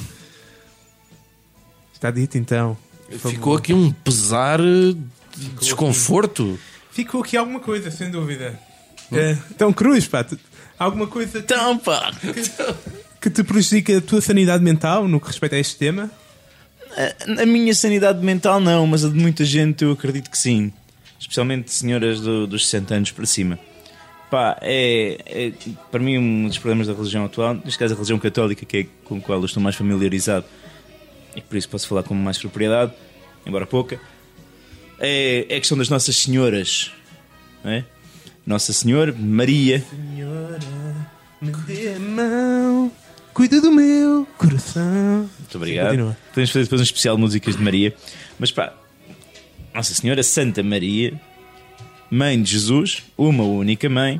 Está 1.94 2.12
dito 2.12 2.38
então. 2.38 2.78
Ficou 3.28 3.56
aqui 3.58 3.74
um 3.74 3.92
pesar 3.92 4.60
de 4.60 4.96
desconforto. 5.60 6.60
Ficou 6.92 7.22
aqui 7.22 7.36
alguma 7.36 7.60
coisa, 7.60 7.90
sem 7.92 8.10
dúvida. 8.12 8.60
É, 9.12 9.38
então, 9.52 9.72
Cruz, 9.74 10.08
pá, 10.08 10.24
tu- 10.24 10.38
alguma 10.78 11.08
coisa 11.08 11.40
Então, 11.40 11.78
pá. 11.78 12.12
Que 13.30 13.42
te 13.42 13.44
prejudica 13.44 13.98
a 13.98 14.02
tua 14.02 14.22
sanidade 14.22 14.64
mental 14.64 15.08
no 15.08 15.20
que 15.20 15.28
respeita 15.28 15.56
a 15.56 15.60
este 15.60 15.76
tema? 15.78 16.10
A, 16.96 17.42
a 17.44 17.46
minha 17.46 17.74
sanidade 17.74 18.24
mental 18.24 18.60
não, 18.60 18.86
mas 18.88 19.04
a 19.06 19.10
de 19.10 19.16
muita 19.16 19.44
gente 19.46 19.84
eu 19.84 19.92
acredito 19.92 20.30
que 20.32 20.38
sim. 20.38 20.72
Especialmente 21.20 21.72
senhoras 21.72 22.22
do- 22.22 22.46
dos 22.48 22.66
60 22.66 22.96
anos 22.96 23.12
para 23.12 23.26
cima. 23.26 23.58
Pá, 24.30 24.58
é, 24.62 25.18
é, 25.26 25.54
para 25.90 26.00
mim 26.02 26.18
um 26.18 26.48
dos 26.48 26.58
problemas 26.58 26.88
da 26.88 26.94
religião 26.94 27.24
atual, 27.26 27.54
neste 27.64 27.80
caso 27.80 27.94
a 27.94 27.96
religião 27.96 28.20
católica, 28.20 28.66
que 28.66 28.78
é 28.78 28.86
com 29.06 29.18
a 29.18 29.22
qual 29.22 29.40
eu 29.40 29.46
estou 29.46 29.64
mais 29.64 29.76
familiarizado 29.76 30.46
e 31.36 31.42
por 31.42 31.56
isso 31.56 31.70
posso 31.70 31.88
falar 31.88 32.04
com 32.04 32.14
mais 32.14 32.38
propriedade, 32.38 32.92
embora 33.46 33.66
pouca, 33.66 34.00
é, 35.00 35.46
é 35.50 35.56
a 35.56 35.60
questão 35.60 35.78
das 35.78 35.88
Nossas 35.90 36.16
Senhoras. 36.18 36.92
Não 37.64 37.72
é? 37.72 37.86
Nossa 38.46 38.74
Senhora, 38.74 39.14
Maria, 39.18 39.84
Senhora, 39.90 40.60
me 41.42 41.52
dê 41.66 41.94
a 41.96 42.00
mão, 42.00 42.57
cuida 43.38 43.62
do 43.62 43.72
meu 43.72 44.28
coração. 44.36 45.30
Muito 45.38 45.58
obrigado. 45.58 45.90
continua. 45.90 46.18
Podemos 46.30 46.50
fazer 46.50 46.64
depois 46.64 46.82
um 46.82 46.84
especial 46.84 47.16
de 47.16 47.22
músicas 47.22 47.56
de 47.56 47.62
Maria. 47.62 47.96
Mas 48.40 48.52
pá, 48.52 48.74
Nossa 49.76 49.94
Senhora 49.94 50.24
Santa 50.24 50.64
Maria, 50.64 51.22
Mãe 52.10 52.42
de 52.42 52.54
Jesus, 52.54 53.04
uma 53.16 53.44
única 53.44 53.88
mãe, 53.88 54.20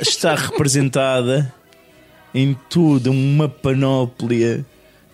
está 0.00 0.34
representada 0.34 1.52
em 2.32 2.56
toda 2.70 3.10
uma 3.10 3.50
panóplia 3.50 4.64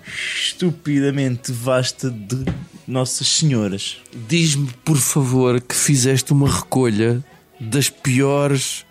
estupidamente 0.06 1.50
vasta 1.50 2.08
de 2.08 2.44
Nossas 2.86 3.26
Senhoras. 3.26 3.96
Diz-me, 4.28 4.70
por 4.84 4.96
favor, 4.96 5.60
que 5.60 5.74
fizeste 5.74 6.32
uma 6.32 6.48
recolha 6.48 7.20
das 7.58 7.90
piores. 7.90 8.86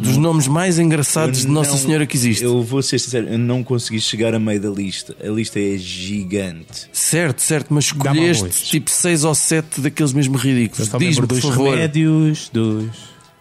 Dos 0.00 0.16
nomes 0.16 0.46
mais 0.48 0.78
engraçados 0.78 1.40
Eu 1.40 1.46
de 1.46 1.52
Nossa 1.52 1.70
não- 1.72 1.78
Senhora 1.78 2.06
que 2.06 2.16
existe. 2.16 2.42
Eu 2.44 2.62
vou 2.62 2.82
ser 2.82 2.98
sincero, 2.98 3.28
eu 3.28 3.38
não 3.38 3.62
consegui 3.62 4.00
chegar 4.00 4.34
a 4.34 4.38
meio 4.38 4.60
da 4.60 4.70
lista. 4.70 5.14
A 5.22 5.28
lista 5.28 5.58
é 5.60 5.76
gigante. 5.76 6.88
Certo, 6.92 7.40
certo, 7.42 7.72
mas 7.72 7.84
escolheste 7.86 8.64
tipo 8.64 8.90
6 8.90 9.24
ou 9.24 9.34
7 9.34 9.80
daqueles 9.80 10.12
mesmo 10.12 10.36
ridículos. 10.36 10.88
Diz-me, 10.98 11.26
por 11.26 11.40
favor. 11.40 11.70
remédios, 11.74 12.48
dos. 12.52 12.88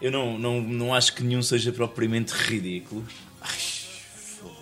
Eu 0.01 0.11
não, 0.11 0.37
não, 0.39 0.61
não 0.61 0.93
acho 0.93 1.13
que 1.15 1.23
nenhum 1.23 1.41
seja 1.41 1.71
propriamente 1.71 2.31
ridículo. 2.33 3.03
Ai, 3.41 3.49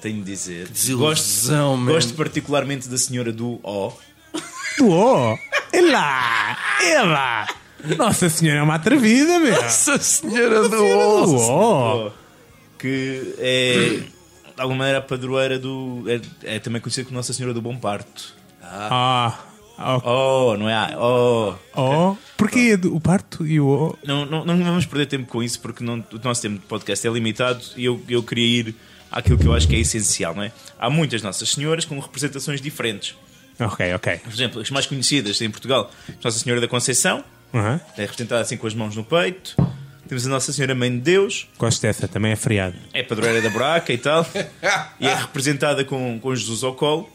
tenho 0.02 0.18
de 0.24 0.32
dizer. 0.32 0.68
desilusão, 0.68 1.08
gosto, 1.08 1.78
man. 1.78 1.92
gosto 1.92 2.14
particularmente 2.16 2.88
da 2.88 2.98
senhora 2.98 3.32
do 3.32 3.60
O. 3.64 3.92
É 5.74 5.82
lá! 5.82 6.58
É 6.84 7.02
lá! 7.02 7.48
Nossa 7.98 8.30
Senhora 8.30 8.60
é 8.60 8.64
uma 8.64 8.76
atrevida, 8.76 9.40
meu! 9.40 9.52
Nossa 9.62 9.98
Senhora 10.00 10.68
do! 10.68 10.84
O, 12.08 12.12
que 12.80 13.34
é, 13.40 14.00
de 14.56 14.62
alguma 14.62 14.80
maneira, 14.80 15.00
a 15.00 15.02
padroeira 15.02 15.58
do. 15.60 16.04
É, 16.44 16.56
é 16.56 16.60
também 16.60 16.82
conhecida 16.82 17.06
como 17.06 17.18
Nossa 17.18 17.34
Senhora 17.34 17.54
do 17.54 17.62
Bom 17.62 17.78
Parto. 17.78 18.34
Ah! 18.62 19.40
ah, 19.78 20.02
Oh, 20.04 20.56
não 20.58 20.68
é? 20.70 20.74
a- 20.76 20.96
Oh. 20.98 21.54
Oh! 21.76 22.16
Porquê 22.36 22.78
o 22.86 23.00
parto 23.00 23.46
e 23.48 23.60
o 23.60 23.68
O? 23.68 23.98
Não, 24.06 24.26
não, 24.26 24.44
não 24.46 24.58
vamos 24.64 24.86
perder 24.86 25.06
tempo 25.08 25.28
com 25.28 25.42
isso 25.42 25.60
porque 25.60 25.84
não- 25.84 26.04
o 26.14 26.20
nosso 26.24 26.42
tempo 26.42 26.56
de 26.60 26.66
podcast 26.66 27.08
é 27.08 27.12
limitado 27.12 27.62
e 27.76 27.86
eu, 27.86 28.02
eu 28.10 28.22
queria 28.22 28.60
ir 28.60 28.76
àquilo 29.12 29.38
que 29.38 29.46
eu 29.48 29.54
acho 29.54 29.68
que 29.68 29.76
é 29.76 29.80
essencial, 29.80 30.36
não 30.36 30.44
é? 30.44 30.52
Há 30.80 30.90
muitas 30.90 31.22
Nossas 31.22 31.50
Senhoras 31.50 31.86
com 31.86 31.98
representações 32.00 32.60
diferentes. 32.62 33.16
Ok, 33.60 33.92
ok. 33.96 34.18
Por 34.18 34.32
exemplo, 34.34 34.62
as 34.62 34.70
mais 34.70 34.86
conhecidas 34.86 35.40
em 35.42 35.50
Portugal, 35.50 35.90
Nossa 36.24 36.38
Senhora 36.38 36.62
da 36.62 36.68
Conceição, 36.68 37.24
Aham. 37.54 37.80
é 37.98 38.02
representada 38.02 38.42
assim 38.42 38.58
com 38.58 38.68
as 38.68 38.74
mãos 38.74 38.96
no 38.96 39.04
peito. 39.04 39.56
Temos 40.08 40.26
a 40.26 40.30
Nossa 40.30 40.54
Senhora 40.54 40.74
Mãe 40.74 40.90
de 40.90 41.00
Deus, 41.00 41.48
Gosto 41.58 41.82
dessa, 41.82 42.08
também 42.08 42.32
é 42.32 42.36
feriado. 42.38 42.76
é 42.94 43.04
padroeira 43.04 43.42
da 43.42 43.50
buraca 43.50 43.92
e 43.92 43.98
tal, 43.98 44.26
e 45.02 45.06
é 45.08 45.14
representada 45.14 45.84
com, 45.84 46.18
com 46.20 46.34
Jesus 46.36 46.64
ao 46.64 46.74
colo. 46.76 47.10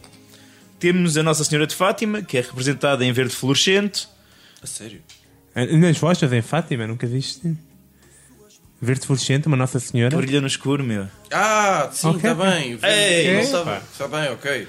Temos 0.79 1.17
a 1.17 1.23
Nossa 1.23 1.43
Senhora 1.45 1.67
de 1.67 1.75
Fátima, 1.75 2.21
que 2.23 2.37
é 2.37 2.41
representada 2.43 3.03
em 3.05 3.13
verde 3.13 3.35
fluorescente. 3.35 4.09
A 4.63 4.67
sério? 4.67 5.01
Ah, 5.55 5.65
Nas 5.65 5.97
vostas 5.97 6.33
em 6.33 6.43
Fátima, 6.43 6.87
nunca 6.87 7.07
viste? 7.07 7.57
Verde 8.81 9.07
fluorescente, 9.07 9.47
uma 9.47 9.57
Nossa 9.57 9.79
Senhora. 9.81 10.15
Brilha 10.17 10.41
no 10.41 10.47
escuro, 10.47 10.83
meu. 10.85 11.07
Ah, 11.33 11.89
sim, 11.93 12.15
está 12.17 12.35
bem. 12.35 12.79
Ei, 12.83 13.41
Está 13.41 13.63
pá. 13.63 13.83
tá 13.97 14.09
bem, 14.09 14.31
ok. 14.33 14.69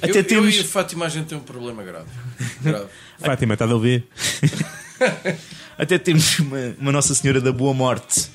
Até 0.00 0.18
eu, 0.18 0.24
temos- 0.24 0.54
eu 0.56 0.62
e 0.62 0.64
a 0.64 0.68
Fátima 0.68 1.06
a 1.06 1.08
gente 1.08 1.26
tem 1.26 1.38
um 1.38 1.42
problema 1.42 1.84
grave. 1.84 2.06
grave. 2.60 2.86
Fátima, 3.20 3.52
está 3.52 3.66
a 3.66 3.74
ouvir? 3.74 4.04
Até 5.78 5.98
temos 5.98 6.38
uma, 6.38 6.74
uma 6.78 6.92
Nossa 6.92 7.14
Senhora 7.14 7.40
da 7.40 7.52
Boa 7.52 7.74
Morte. 7.74 8.28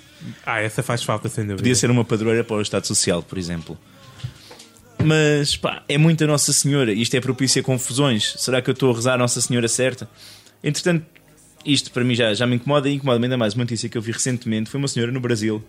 Ah, 0.45 0.59
essa 0.59 0.81
faz 0.81 1.03
falta, 1.03 1.29
sem 1.29 1.43
dúvida. 1.43 1.61
Podia 1.61 1.75
ser 1.75 1.89
uma 1.91 2.03
padroeira 2.03 2.43
para 2.43 2.57
o 2.57 2.61
Estado 2.61 2.85
Social, 2.85 3.21
por 3.21 3.37
exemplo. 3.37 3.77
Mas, 5.03 5.55
pá, 5.55 5.83
é 5.87 5.97
muita 5.97 6.25
Nossa 6.25 6.51
Senhora. 6.51 6.91
Isto 6.91 7.15
é 7.15 7.21
propício 7.21 7.61
a 7.61 7.63
confusões. 7.63 8.33
Será 8.37 8.61
que 8.61 8.69
eu 8.69 8.73
estou 8.73 8.91
a 8.91 8.95
rezar 8.95 9.13
a 9.13 9.17
Nossa 9.17 9.39
Senhora 9.39 9.67
certa? 9.67 10.09
Entretanto, 10.63 11.05
isto 11.65 11.91
para 11.91 12.03
mim 12.03 12.15
já, 12.15 12.33
já 12.33 12.47
me 12.47 12.55
incomoda 12.55 12.89
e 12.89 12.93
incomoda-me 12.93 13.25
ainda 13.25 13.37
mais. 13.37 13.53
Uma 13.53 13.63
notícia 13.63 13.87
que 13.87 13.97
eu 13.97 14.01
vi 14.01 14.11
recentemente 14.11 14.69
foi 14.69 14.79
uma 14.79 14.87
senhora 14.87 15.11
no 15.11 15.19
Brasil 15.19 15.63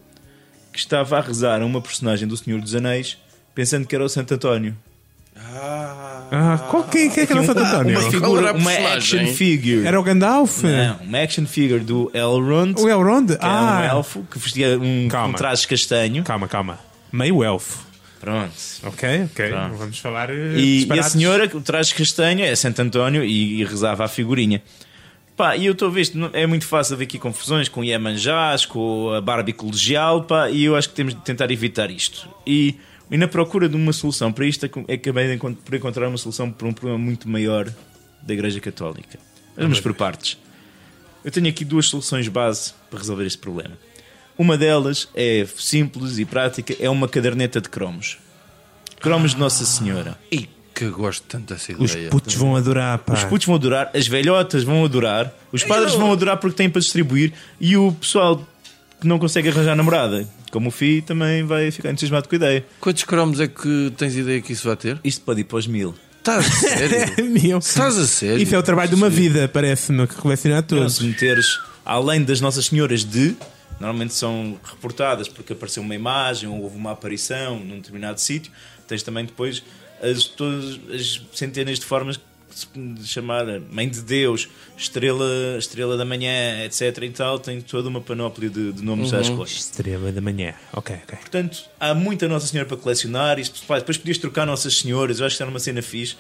que 0.73 0.79
estava 0.79 1.19
a 1.19 1.21
rezar 1.21 1.61
a 1.61 1.67
uma 1.67 1.81
personagem 1.81 2.29
do 2.29 2.37
Senhor 2.37 2.61
dos 2.61 2.75
Anéis 2.75 3.19
pensando 3.55 3.87
que 3.87 3.95
era 3.95 4.05
o 4.05 4.09
Santo 4.09 4.35
António. 4.35 4.77
Ah, 5.41 6.25
Ah, 6.31 6.59
qual 6.71 6.85
que, 6.85 7.09
que 7.11 7.21
é 7.21 7.27
que 7.27 7.33
era 7.33 7.41
o 7.41 7.47
Santo 7.47 7.61
António? 7.61 7.99
Uma, 7.99 8.11
figura, 8.11 8.51
a 8.51 8.53
uma 8.53 8.73
action 8.73 9.27
figure. 9.29 9.87
Era 9.87 9.99
o 9.99 10.03
Gandalf? 10.03 10.63
Não, 10.63 10.97
uma 11.07 11.19
action 11.23 11.47
figure 11.47 11.81
do 11.81 12.11
Elrond, 12.13 12.75
O 12.81 12.89
Elrond? 12.89 13.27
que 13.37 13.45
era 13.45 13.47
um 13.53 13.69
Ah, 13.69 13.85
elfo 13.87 14.23
que 14.31 14.39
vestia 14.39 14.79
um, 14.79 15.09
Calma. 15.09 15.29
um 15.29 15.33
traje 15.33 15.67
castanho. 15.67 16.23
calma, 16.25 16.49
calma. 16.49 16.79
Meio 17.13 17.43
elfo. 17.43 17.87
Pronto. 18.21 18.53
Ok, 18.83 19.23
ok. 19.33 19.49
Pronto. 19.49 19.77
Vamos 19.77 19.99
falar. 20.01 20.29
eh, 20.31 20.55
E, 20.57 20.87
e 20.93 20.99
a 20.99 21.03
senhora, 21.05 21.49
o 21.55 21.61
traje 21.61 21.95
castanho, 21.95 22.45
é 22.45 22.55
Santo 22.57 22.83
António 22.83 23.23
e, 23.25 23.61
e 23.61 23.65
rezava 23.65 24.05
a 24.05 24.09
figurinha. 24.09 24.61
Pá, 25.37 25.57
e 25.57 25.67
eu 25.67 25.73
estou 25.73 25.87
a 25.87 25.91
ver 25.93 26.01
isto, 26.01 26.31
é 26.33 26.45
muito 26.49 26.67
fácil 26.67 26.95
haver 26.95 27.05
aqui 27.05 27.17
confusões 27.17 27.69
com 27.69 27.85
Iemanjás, 27.85 28.67
com 28.67 29.13
a 29.13 29.21
Barbie 29.21 29.53
colegial, 29.53 30.25
pá, 30.25 30.51
e 30.51 30.65
eu 30.65 30.75
acho 30.75 30.89
que 30.89 30.97
temos 30.97 31.15
de 31.15 31.21
tentar 31.21 31.49
evitar 31.53 31.93
isto. 31.93 32.29
E, 32.45 32.75
e 33.11 33.17
na 33.17 33.27
procura 33.29 33.69
de 33.69 33.77
uma 33.77 33.93
solução 33.93 34.33
para 34.33 34.45
isto, 34.47 34.65
acabei 34.67 35.27
de 35.29 35.35
encont- 35.35 35.59
por 35.65 35.75
encontrar 35.75 36.09
uma 36.09 36.19
solução 36.19 36.51
para 36.51 36.67
um 36.69 36.73
problema 36.73 36.99
muito 36.99 37.29
maior 37.29 37.71
da 38.23 38.35
Igreja 38.35 38.61
Católica. 38.61 39.19
Vamos 39.57 39.81
por 39.81 39.95
partes. 39.95 40.39
Eu 41.25 41.31
tenho 41.33 41.49
aqui 41.49 41.65
duas 41.65 41.87
soluções 41.87 42.29
base 42.29 42.73
para 42.91 42.99
resolver 43.01 43.27
este 43.27 43.39
problema. 43.39 43.77
Uma 44.37 44.57
delas 44.57 45.09
é 45.15 45.47
simples 45.57 46.19
e 46.19 46.25
prática, 46.25 46.75
é 46.79 46.89
uma 46.89 47.09
caderneta 47.09 47.61
de 47.61 47.69
cromos. 47.69 48.19
Cromos 49.01 49.33
de 49.33 49.39
Nossa 49.41 49.65
Senhora. 49.65 50.19
e 50.31 50.49
que 50.75 50.85
eu 50.85 50.93
gosto 50.93 51.25
tanto 51.27 51.53
dessa 51.53 51.73
Os 51.77 51.91
ideia. 51.93 52.09
putos 52.09 52.35
vão 52.37 52.55
adorar, 52.55 52.99
pá. 52.99 53.13
Os 53.15 53.25
putos 53.25 53.47
vão 53.49 53.57
adorar, 53.57 53.91
as 53.93 54.07
velhotas 54.07 54.63
vão 54.63 54.85
adorar, 54.85 55.35
os 55.51 55.65
padres 55.65 55.95
vão 55.95 56.13
adorar 56.13 56.37
porque 56.37 56.57
têm 56.57 56.71
para 56.71 56.81
distribuir 56.81 57.33
e 57.61 57.77
o 57.77 57.91
pessoal 57.91 58.47
que 59.01 59.07
não 59.07 59.19
consegue 59.19 59.49
arranjar 59.49 59.77
namorada, 59.77 60.29
como 60.51 60.69
o 60.69 60.73
Fi, 60.73 61.03
também 61.03 61.45
vai 61.45 61.71
ficar 61.71 61.91
entusiasmado 61.91 62.29
com 62.29 62.35
a 62.35 62.37
ideia. 62.37 62.67
Quantos 62.81 63.05
cromos 63.05 63.41
é 63.41 63.47
que 63.47 63.93
tens 63.97 64.17
ideia 64.17 64.41
que 64.41 64.53
isso 64.53 64.67
vai 64.67 64.77
ter? 64.77 64.99
Isto 65.05 65.25
pode 65.25 65.41
ir 65.41 65.45
para 65.45 65.59
os 65.59 65.67
mil. 65.67 65.95
Estás 66.19 66.47
a 66.47 66.51
sério? 66.51 67.25
Meu. 67.31 67.59
Estás 67.59 67.97
a 67.97 68.07
sério? 68.07 68.43
Isso 68.43 68.55
é 68.55 68.59
o 68.59 68.63
trabalho 68.63 68.91
de 68.91 68.95
uma 68.97 69.09
vida, 69.09 69.49
parece-me, 69.49 70.07
que 70.07 70.15
colecionar 70.17 70.63
todos. 70.63 70.97
se 70.97 71.05
meteres, 71.05 71.59
além 71.85 72.23
das 72.23 72.41
Nossas 72.41 72.67
Senhoras 72.67 73.05
de, 73.05 73.37
normalmente 73.81 74.15
são 74.15 74.59
reportadas 74.63 75.29
porque 75.29 75.53
apareceu 75.53 75.83
uma 75.83 75.95
imagem 75.95 76.49
ou 76.49 76.61
houve 76.63 76.77
uma 76.77 76.93
aparição 76.93 77.59
num 77.61 77.77
determinado 77.77 78.21
sítio, 78.21 78.53
tens 78.87 79.03
também 79.03 79.25
depois 79.25 79.63
as, 80.03 80.25
todas 80.25 80.79
as 80.93 81.23
centenas 81.33 81.79
de 81.79 81.87
formas 81.87 82.21
chamar 83.05 83.45
Mãe 83.71 83.89
de 83.89 84.01
Deus, 84.01 84.49
Estrela, 84.77 85.27
Estrela 85.59 85.97
da 85.97 86.05
Manhã, 86.05 86.65
etc. 86.65 87.03
e 87.03 87.11
tal, 87.11 87.39
tem 87.39 87.61
toda 87.61 87.89
uma 87.89 88.01
panóplia 88.01 88.49
de, 88.49 88.73
de 88.73 88.83
nomes 88.85 89.13
Uhum. 89.13 89.19
à 89.19 89.21
escolha. 89.23 89.49
Estrela 89.49 90.13
da 90.13 90.21
manhã. 90.21 90.55
Ok, 90.73 90.97
ok. 91.05 91.19
Portanto, 91.19 91.65
há 91.79 91.95
muita 91.95 92.27
Nossa 92.29 92.47
Senhora 92.47 92.69
para 92.69 92.77
colecionar. 92.77 93.39
Isto, 93.39 93.65
pá, 93.67 93.79
depois 93.79 93.97
podias 93.97 94.19
trocar 94.19 94.47
Nossas 94.47 94.77
Senhoras, 94.79 95.21
eu 95.21 95.27
acho 95.27 95.37
que 95.37 95.43
era 95.43 95.51
uma 95.51 95.61
cena 95.61 95.83
fixe. 95.83 96.17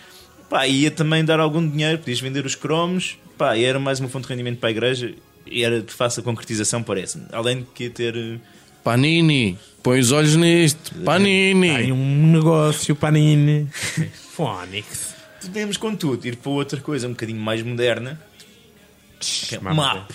Pá, 0.51 0.67
ia 0.67 0.91
também 0.91 1.25
dar 1.25 1.41
algum 1.41 1.67
dinheiro, 1.69 1.99
podias 1.99 2.21
vender 2.21 2.45
os 2.47 2.55
cromos, 2.55 3.19
pá, 3.37 3.57
e 3.57 3.65
era 3.65 3.79
mais 3.79 4.01
uma 4.01 4.09
fonte 4.09 4.25
de 4.27 4.31
rendimento 4.33 4.59
para 4.59 4.69
a 4.69 4.73
igreja 4.73 5.15
e 5.47 5.63
era 5.63 5.81
de 5.83 5.93
fácil 5.93 6.23
concretização, 6.23 6.83
parece-me. 6.83 7.27
Além 7.33 7.59
de 7.61 7.65
que 7.75 7.85
ia 7.85 7.91
ter. 7.91 8.17
eh, 8.17 8.39
Panini, 8.83 9.59
põe 9.83 10.01
os 10.01 10.13
olhos 10.13 10.35
nisto. 10.37 10.95
Panini. 11.05 11.69
Tem 11.77 11.93
um 11.93 12.33
negócio, 12.33 12.95
Panini. 12.97 13.69
Phonics. 14.33 15.15
Podemos, 15.41 15.77
contudo, 15.77 16.27
ir 16.27 16.37
para 16.37 16.51
outra 16.51 16.81
coisa 16.81 17.07
um 17.07 17.11
bocadinho 17.11 17.41
mais 17.41 17.63
moderna. 17.63 18.21
Que 19.21 19.57
é 19.57 19.61
Mapa. 19.61 19.75
map. 19.75 20.11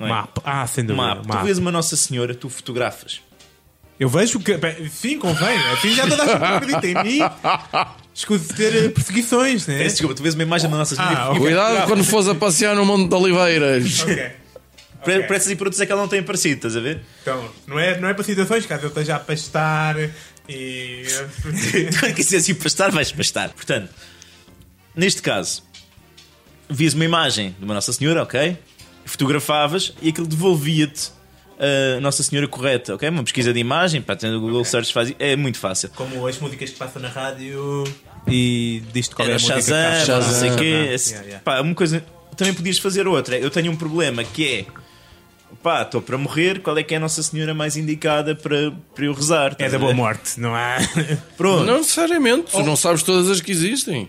É? 0.00 0.08
Map. 0.08 0.38
Ah, 0.44 0.66
sem 0.66 0.84
dúvida. 0.84 1.06
Map. 1.06 1.26
Map. 1.26 1.40
Tu 1.40 1.44
vês 1.46 1.58
uma 1.58 1.72
Nossa 1.72 1.96
Senhora, 1.96 2.34
tu 2.34 2.48
fotografas. 2.48 3.20
Eu 3.98 4.08
vejo 4.08 4.38
que. 4.38 4.56
bem, 4.56 4.88
Sim, 4.88 5.18
convém. 5.18 5.58
Assim 5.72 5.92
já 5.94 6.06
toda 6.06 6.22
a 6.22 6.26
gente 6.26 6.44
acredita 6.44 6.86
em 6.86 7.04
mim. 7.04 7.18
Escuso 8.14 8.48
de 8.48 8.54
ter 8.54 8.84
eh, 8.84 8.88
perseguições, 8.90 9.66
né? 9.66 9.78
Peço 9.78 9.96
desculpa, 9.96 10.14
tu 10.14 10.22
vês 10.22 10.34
uma 10.34 10.42
imagem 10.44 10.70
da 10.70 10.76
Nossa 10.76 10.94
Senhora 10.94 11.18
Ah, 11.18 11.26
e 11.26 11.28
ok. 11.30 11.40
Cuidado 11.40 11.86
quando 11.86 12.04
fores 12.04 12.28
a 12.28 12.34
passear 12.34 12.76
no 12.76 12.84
Monte 12.84 13.08
de 13.08 13.14
Oliveiras. 13.14 14.00
Ok. 14.02 14.30
Por, 15.02 15.12
Ok. 15.12 15.22
por 15.28 15.36
essas 15.36 15.52
e 15.52 15.82
é 15.82 15.86
que 15.86 15.92
ela 15.92 16.00
não 16.00 16.08
tem 16.08 16.20
aparecido, 16.20 16.56
estás 16.56 16.76
a 16.76 16.80
ver? 16.80 17.00
Então, 17.22 17.48
não 17.66 17.78
é, 17.78 18.00
não 18.00 18.08
é 18.08 18.14
para 18.14 18.24
situações, 18.24 18.66
caso 18.66 18.84
eu 18.84 18.88
esteja 18.88 19.16
a 19.16 19.20
pastar 19.20 19.96
e. 20.48 21.04
Quando 22.00 22.14
quiseres 22.14 22.48
ir 22.48 22.54
pastar, 22.54 22.90
vais 22.90 23.12
pastar. 23.12 23.50
Portanto, 23.50 23.90
neste 24.98 25.22
caso, 25.22 25.62
vias 26.68 26.92
uma 26.92 27.04
imagem 27.04 27.54
de 27.56 27.64
uma 27.64 27.72
Nossa 27.72 27.92
Senhora, 27.92 28.22
ok? 28.22 28.58
Fotografavas 29.04 29.94
e 30.02 30.08
aquilo 30.08 30.26
devolvia-te 30.26 31.12
a 31.96 32.00
Nossa 32.00 32.22
Senhora 32.22 32.46
correta, 32.48 32.94
ok? 32.96 33.08
Uma 33.08 33.22
pesquisa 33.22 33.52
de 33.52 33.60
imagem, 33.60 34.02
para 34.02 34.16
tendo 34.16 34.36
o 34.38 34.40
Google 34.40 34.64
Search 34.64 34.92
faz 34.92 35.14
é 35.18 35.36
muito 35.36 35.58
fácil. 35.58 35.90
Como 35.94 36.26
as 36.26 36.38
músicas 36.38 36.70
que 36.70 36.76
passam 36.76 37.00
na 37.00 37.08
rádio 37.08 37.84
e 38.26 38.82
diz-te 38.92 39.14
qual 39.14 39.26
é 39.28 39.32
Era 39.32 39.40
a 39.40 39.42
música 39.42 39.56
que 39.56 39.62
Shazam, 39.62 39.98
está 40.00 40.16
a 40.16 40.20
não 40.20 40.40
sei 40.40 40.50
o 40.50 40.56
quê. 40.56 40.64
Yeah, 40.64 41.26
yeah. 41.26 41.38
Pá, 41.44 41.60
uma 41.60 41.74
coisa. 41.74 42.04
Também 42.36 42.54
podias 42.54 42.78
fazer 42.78 43.06
outra. 43.08 43.36
Eu 43.38 43.50
tenho 43.50 43.72
um 43.72 43.76
problema 43.76 44.22
que 44.22 44.46
é. 44.46 44.66
Pá, 45.62 45.82
estou 45.82 46.02
para 46.02 46.18
morrer. 46.18 46.60
Qual 46.60 46.76
é 46.76 46.82
que 46.82 46.94
é 46.94 46.98
a 46.98 47.00
Nossa 47.00 47.22
Senhora 47.22 47.54
mais 47.54 47.76
indicada 47.76 48.34
para, 48.34 48.72
para 48.94 49.04
eu 49.04 49.12
rezar? 49.12 49.56
É 49.58 49.68
da 49.68 49.78
boa 49.78 49.94
morte, 49.94 50.38
não 50.38 50.54
há. 50.54 50.76
Pronto. 51.36 51.64
Não 51.64 51.78
necessariamente, 51.78 52.52
tu 52.52 52.62
não 52.62 52.76
sabes 52.76 53.02
todas 53.02 53.30
as 53.30 53.40
que 53.40 53.50
existem. 53.50 54.08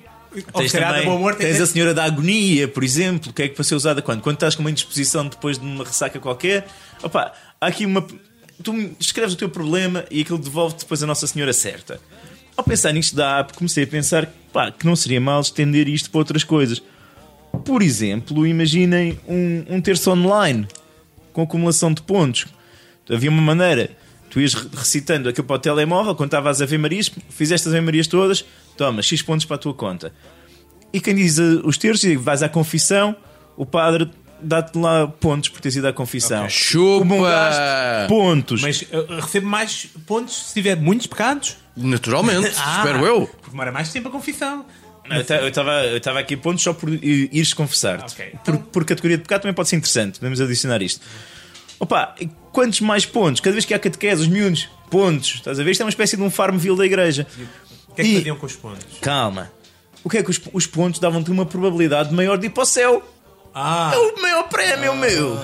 Ou 0.53 0.62
Tens, 0.62 0.71
boa 1.05 1.17
morte 1.17 1.43
a 1.45 1.65
Senhora 1.65 1.93
da 1.93 2.03
Agonia, 2.03 2.67
por 2.67 2.83
exemplo, 2.83 3.33
que 3.33 3.41
é 3.43 3.48
que 3.48 3.55
para 3.55 3.63
ser 3.63 3.75
usada 3.75 4.01
quando? 4.01 4.21
Quando 4.21 4.36
estás 4.36 4.53
com 4.55 4.62
uma 4.62 4.69
indisposição 4.69 5.27
depois 5.27 5.57
de 5.57 5.65
uma 5.65 5.83
ressaca 5.83 6.19
qualquer. 6.19 6.67
Opa, 7.01 7.33
há 7.59 7.65
aqui 7.67 7.86
uma. 7.86 8.05
Tu 8.62 8.95
escreves 9.00 9.33
o 9.33 9.38
teu 9.38 9.50
problema 9.50 10.05
e 10.12 10.21
aquilo 10.21 10.38
devolve 10.38 10.75
depois 10.77 11.01
a 11.01 11.07
Nossa 11.07 11.25
Senhora 11.25 11.51
certa. 11.53 12.00
Ao 12.55 12.63
pensar 12.63 12.91
nisto 12.91 13.15
da 13.15 13.39
app, 13.39 13.53
comecei 13.53 13.86
a 13.86 13.88
pensar 13.88 14.31
pá, 14.53 14.71
que 14.71 14.86
não 14.86 14.95
seria 14.95 15.19
mal 15.19 15.41
estender 15.41 15.88
isto 15.88 16.12
para 16.12 16.19
outras 16.19 16.43
coisas. 16.43 16.81
Por 17.65 17.81
exemplo, 17.81 18.45
imaginem 18.45 19.19
um, 19.27 19.65
um 19.69 19.81
terço 19.81 20.12
online 20.12 20.67
com 21.33 21.41
acumulação 21.41 21.91
de 21.93 22.01
pontos. 22.01 22.45
Havia 23.09 23.29
uma 23.29 23.41
maneira, 23.41 23.89
tu 24.29 24.39
ias 24.39 24.53
re- 24.53 24.69
recitando 24.75 25.29
aquilo 25.29 25.48
para 25.48 25.55
o 25.55 25.59
telemóvel, 25.59 26.13
quando 26.13 26.27
estavas 26.27 26.62
a 26.62 26.65
ver 26.65 26.77
Marias, 26.77 27.09
fizeste 27.29 27.67
as 27.67 27.74
Ave 27.74 27.83
Marias 27.83 28.07
todas, 28.07 28.45
toma, 28.79 29.01
X 29.01 29.21
pontos 29.21 29.45
para 29.45 29.55
a 29.55 29.59
tua 29.59 29.74
conta. 29.74 30.13
E 30.93 31.00
quem 31.00 31.13
diz 31.13 31.38
eh, 31.38 31.43
os 31.63 31.77
terços, 31.77 32.03
e 32.05 32.15
vais 32.15 32.41
à 32.41 32.50
confissão, 32.50 33.15
o 33.55 33.65
padre 33.65 34.09
dá-te 34.41 34.77
lá 34.77 35.05
pontos 35.07 35.50
por 35.50 35.59
teres 35.62 35.75
ido 35.75 35.88
à 35.88 35.93
confissão. 35.93 36.48
Chupa! 36.50 37.13
Um 37.13 37.21
gasto, 37.21 38.07
pontos. 38.07 38.62
Mas 38.62 38.86
recebo 39.21 39.48
mais 39.48 39.88
pontos 40.07 40.48
se 40.48 40.53
tiver 40.53 40.75
muitos 40.77 41.07
pecados. 41.07 41.57
Naturalmente, 41.75 42.51
Ah, 42.57 42.77
espero 42.77 43.05
eu. 43.05 43.27
Porque 43.27 43.51
demora 43.51 43.71
mais 43.71 43.91
tempo 43.91 44.07
a 44.07 44.12
confissão. 44.12 44.65
Eu 45.12 45.25
ta- 45.25 45.36
eu 45.38 45.48
estava 45.50 45.86
eu 45.86 45.98
estava 45.98 46.19
aqui 46.19 46.38
pontos 46.38 46.63
só 46.63 46.71
por 46.74 46.89
ires 46.89 47.53
confessar-te. 47.53 48.13
Ok. 48.13 48.33
Por, 48.45 48.57
por 48.59 48.86
categoria 48.86 49.17
de 49.17 49.24
pecado 49.24 49.41
também 49.41 49.53
pode 49.55 49.67
ser 49.69 49.75
interessante. 49.75 50.19
Podemos 50.19 50.39
adicionar 50.39 50.81
isto. 50.81 51.01
Opa, 51.79 52.13
e 52.19 52.29
quantos 52.51 52.79
mais 52.81 53.05
pontos? 53.05 53.41
Cada 53.41 53.53
vez 53.53 53.65
que 53.65 53.74
há 53.74 53.79
catequese, 53.79 54.21
os 54.21 54.27
miúdos, 54.27 54.69
pontos. 54.91 55.36
Estás 55.36 55.59
a 55.59 55.63
ver? 55.63 55.71
Isto 55.71 55.81
é 55.81 55.86
uma 55.86 55.89
espécie 55.89 56.15
de 56.17 56.21
um 56.24 56.29
farmville 56.29 56.77
da 56.77 56.86
igreja. 56.86 57.25
O 57.89 57.96
que 57.96 58.01
é 58.01 58.03
que 58.05 58.12
E- 58.12 58.15
faziam 58.17 58.36
com 58.38 58.46
os 58.46 58.55
pontos? 58.55 58.86
Calma. 59.01 59.51
O 60.03 60.10
que 60.10 60.17
é 60.17 60.24
que 60.24 60.29
os, 60.29 60.39
os 60.53 60.65
pontos 60.65 61.00
davam-te 61.00 61.29
uma 61.31 61.46
probabilidade 61.46 62.13
maior 62.13 62.38
de 62.38 62.48
ir 62.48 62.50
para 62.51 62.63
o 62.63 62.65
céu? 62.65 63.03
Ah, 63.53 63.91
É 63.93 63.98
o 63.98 64.22
maior 64.22 64.43
prémio, 64.48 64.96
meu! 64.96 65.38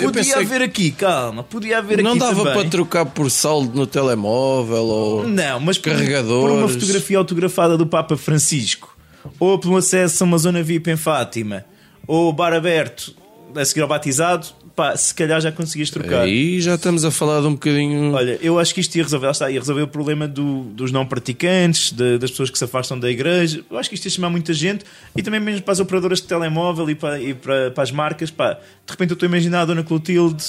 Eu 0.00 0.08
Podia 0.08 0.12
pensei 0.12 0.32
que 0.34 0.38
haver 0.54 0.62
aqui, 0.62 0.90
calma. 0.90 1.42
Podia 1.42 1.78
haver 1.78 2.02
não 2.02 2.10
aqui 2.12 2.18
dava 2.20 2.36
também. 2.44 2.52
para 2.54 2.68
trocar 2.70 3.06
por 3.06 3.30
saldo 3.30 3.76
no 3.76 3.86
telemóvel 3.86 4.82
ou. 4.84 5.28
Não, 5.28 5.60
mas 5.60 5.78
por, 5.78 5.90
Carregadores. 5.92 6.40
por 6.42 6.50
uma 6.50 6.68
fotografia 6.68 7.18
autografada 7.18 7.76
do 7.78 7.86
Papa 7.86 8.16
Francisco, 8.16 8.96
ou 9.38 9.58
pelo 9.58 9.76
acesso 9.76 10.24
a 10.24 10.26
uma 10.26 10.38
zona 10.38 10.62
VIP 10.62 10.90
em 10.90 10.96
Fátima, 10.96 11.64
ou 12.06 12.32
bar 12.32 12.52
aberto 12.52 13.14
a 13.54 13.64
seguir 13.64 13.82
ao 13.82 13.88
batizado, 13.88 14.48
pá, 14.74 14.96
se 14.96 15.14
calhar 15.14 15.40
já 15.40 15.52
conseguias 15.52 15.90
trocar. 15.90 16.22
Aí 16.22 16.60
já 16.60 16.74
estamos 16.74 17.04
a 17.04 17.10
falar 17.10 17.40
de 17.40 17.46
um 17.46 17.52
bocadinho. 17.52 18.12
Olha, 18.12 18.38
eu 18.42 18.58
acho 18.58 18.74
que 18.74 18.80
isto 18.80 18.94
ia 18.96 19.02
resolver, 19.02 19.26
lá 19.26 19.32
está, 19.32 19.50
ia 19.50 19.60
resolver 19.60 19.82
o 19.82 19.88
problema 19.88 20.26
do- 20.26 20.64
dos 20.64 20.90
não 20.92 21.04
praticantes, 21.06 21.92
de- 21.92 22.18
das 22.18 22.30
pessoas 22.30 22.50
que 22.50 22.58
se 22.58 22.64
afastam 22.64 22.98
da 22.98 23.10
igreja. 23.10 23.62
Eu 23.70 23.78
acho 23.78 23.88
que 23.88 23.94
isto 23.94 24.04
ia 24.06 24.10
chamar 24.10 24.30
muita 24.30 24.52
gente 24.52 24.84
e 25.16 25.22
também 25.22 25.40
mesmo 25.40 25.62
para 25.62 25.72
as 25.72 25.80
operadoras 25.80 26.20
de 26.20 26.26
telemóvel 26.26 26.88
e 26.90 26.94
para, 26.94 27.20
e 27.20 27.34
para, 27.34 27.70
para 27.70 27.82
as 27.82 27.90
marcas. 27.90 28.30
Pá, 28.30 28.52
de 28.54 28.90
repente 28.90 29.10
eu 29.10 29.14
estou 29.14 29.26
a 29.26 29.30
imaginar 29.30 29.60
a 29.62 29.64
Dona 29.64 29.82
Clotilde 29.82 30.44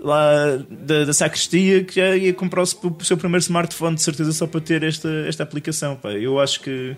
lá 0.00 0.56
da, 0.70 1.04
da 1.06 1.12
sacristia 1.12 1.82
que 1.84 1.96
já 1.96 2.14
ia 2.16 2.32
comprar 2.32 2.62
o, 2.62 2.66
seu- 2.66 2.96
o 3.00 3.04
seu 3.04 3.16
primeiro 3.16 3.42
smartphone 3.42 3.96
de 3.96 4.02
certeza 4.02 4.32
só 4.32 4.46
para 4.46 4.60
ter 4.60 4.82
esta, 4.82 5.08
esta 5.26 5.42
aplicação. 5.42 5.96
Pá. 5.96 6.12
Eu 6.12 6.38
acho 6.40 6.60
que. 6.60 6.94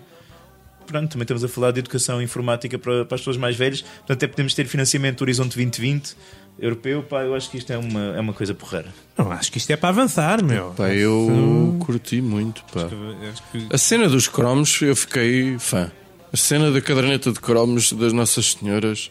Pronto, 0.91 1.09
também 1.11 1.23
estamos 1.23 1.41
a 1.43 1.47
falar 1.47 1.71
de 1.71 1.79
educação 1.79 2.21
informática 2.21 2.77
para, 2.77 3.05
para 3.05 3.15
as 3.15 3.21
pessoas 3.21 3.37
mais 3.37 3.55
velhas, 3.55 3.81
portanto, 3.81 4.11
até 4.11 4.27
podemos 4.27 4.53
ter 4.53 4.65
financiamento 4.67 5.19
do 5.19 5.21
Horizonte 5.21 5.55
2020 5.55 6.15
europeu. 6.59 7.01
Pá, 7.01 7.21
eu 7.23 7.33
acho 7.33 7.49
que 7.49 7.57
isto 7.57 7.71
é 7.71 7.77
uma, 7.77 8.01
é 8.15 8.19
uma 8.19 8.33
coisa 8.33 8.53
porreira. 8.53 8.89
não, 9.17 9.31
acho 9.31 9.49
que 9.51 9.57
isto 9.57 9.69
é 9.71 9.77
para 9.77 9.87
avançar, 9.89 10.43
meu. 10.43 10.71
Pá, 10.71 10.89
eu 10.89 11.77
curti 11.85 12.21
muito, 12.21 12.61
pá. 12.73 12.89
Acho 13.31 13.43
que- 13.53 13.67
A 13.73 13.77
cena 13.77 14.09
dos 14.09 14.27
cromos, 14.27 14.81
eu 14.81 14.95
fiquei 14.95 15.57
fã. 15.57 15.89
A 16.33 16.35
cena 16.37 16.69
da 16.71 16.81
caderneta 16.81 17.31
de 17.31 17.39
cromos 17.39 17.93
das 17.93 18.11
Nossas 18.11 18.51
Senhoras. 18.53 19.09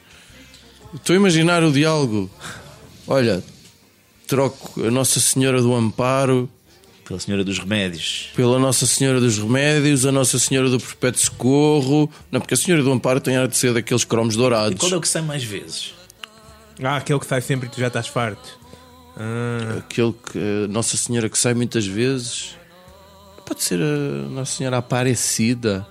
Estou 0.95 1.15
a 1.15 1.17
imaginar 1.17 1.63
o 1.65 1.73
diálogo. 1.73 2.31
Olha, 3.07 3.43
troco 4.27 4.85
a 4.87 4.91
Nossa 4.91 5.19
Senhora 5.19 5.61
do 5.63 5.75
Amparo 5.75 6.49
Pela 7.11 7.19
Senhora 7.19 7.43
dos 7.43 7.59
Remédios. 7.59 8.29
pela 8.37 8.57
Nossa 8.57 8.87
Senhora 8.87 9.19
dos 9.19 9.37
Remédios, 9.37 10.07
a 10.07 10.13
Nossa 10.13 10.39
Senhora 10.39 10.71
do 10.71 10.79
Perpétuo 10.79 11.21
Socorro. 11.21 12.09
Não, 12.31 12.39
porque 12.41 12.55
a 12.55 12.57
Senhora 12.57 12.85
do 12.85 12.93
Amparo 12.93 13.21
tem 13.21 13.37
a 13.37 13.49
de 13.49 13.57
ser 13.57 13.75
daqueles 13.75 14.05
cromos 14.05 14.37
dourados. 14.37 14.79
Qual 14.79 14.93
é 14.93 14.97
o 14.97 15.01
que 15.01 15.09
sai 15.09 15.21
mais 15.21 15.43
vezes? 15.43 15.93
Ah, 16.81 16.99
aquele 16.99 17.19
que 17.19 17.27
sai 17.27 17.41
sempre 17.41 17.67
e 17.67 17.71
tu 17.73 17.81
já 17.81 17.89
estás 17.89 18.07
farto. 18.07 18.57
Ah, 19.17 19.79
Aquele 19.79 20.13
que 20.13 20.39
a 20.67 20.69
Nossa 20.69 20.97
Senhora 20.97 21.29
que 21.29 21.37
sai 21.37 21.53
muitas 21.53 21.85
vezes. 21.85 22.57
Pode 23.45 23.61
ser 23.65 23.81
a 23.83 24.29
Nossa 24.29 24.57
Senhora 24.59 24.77
Aparecida. 24.79 25.85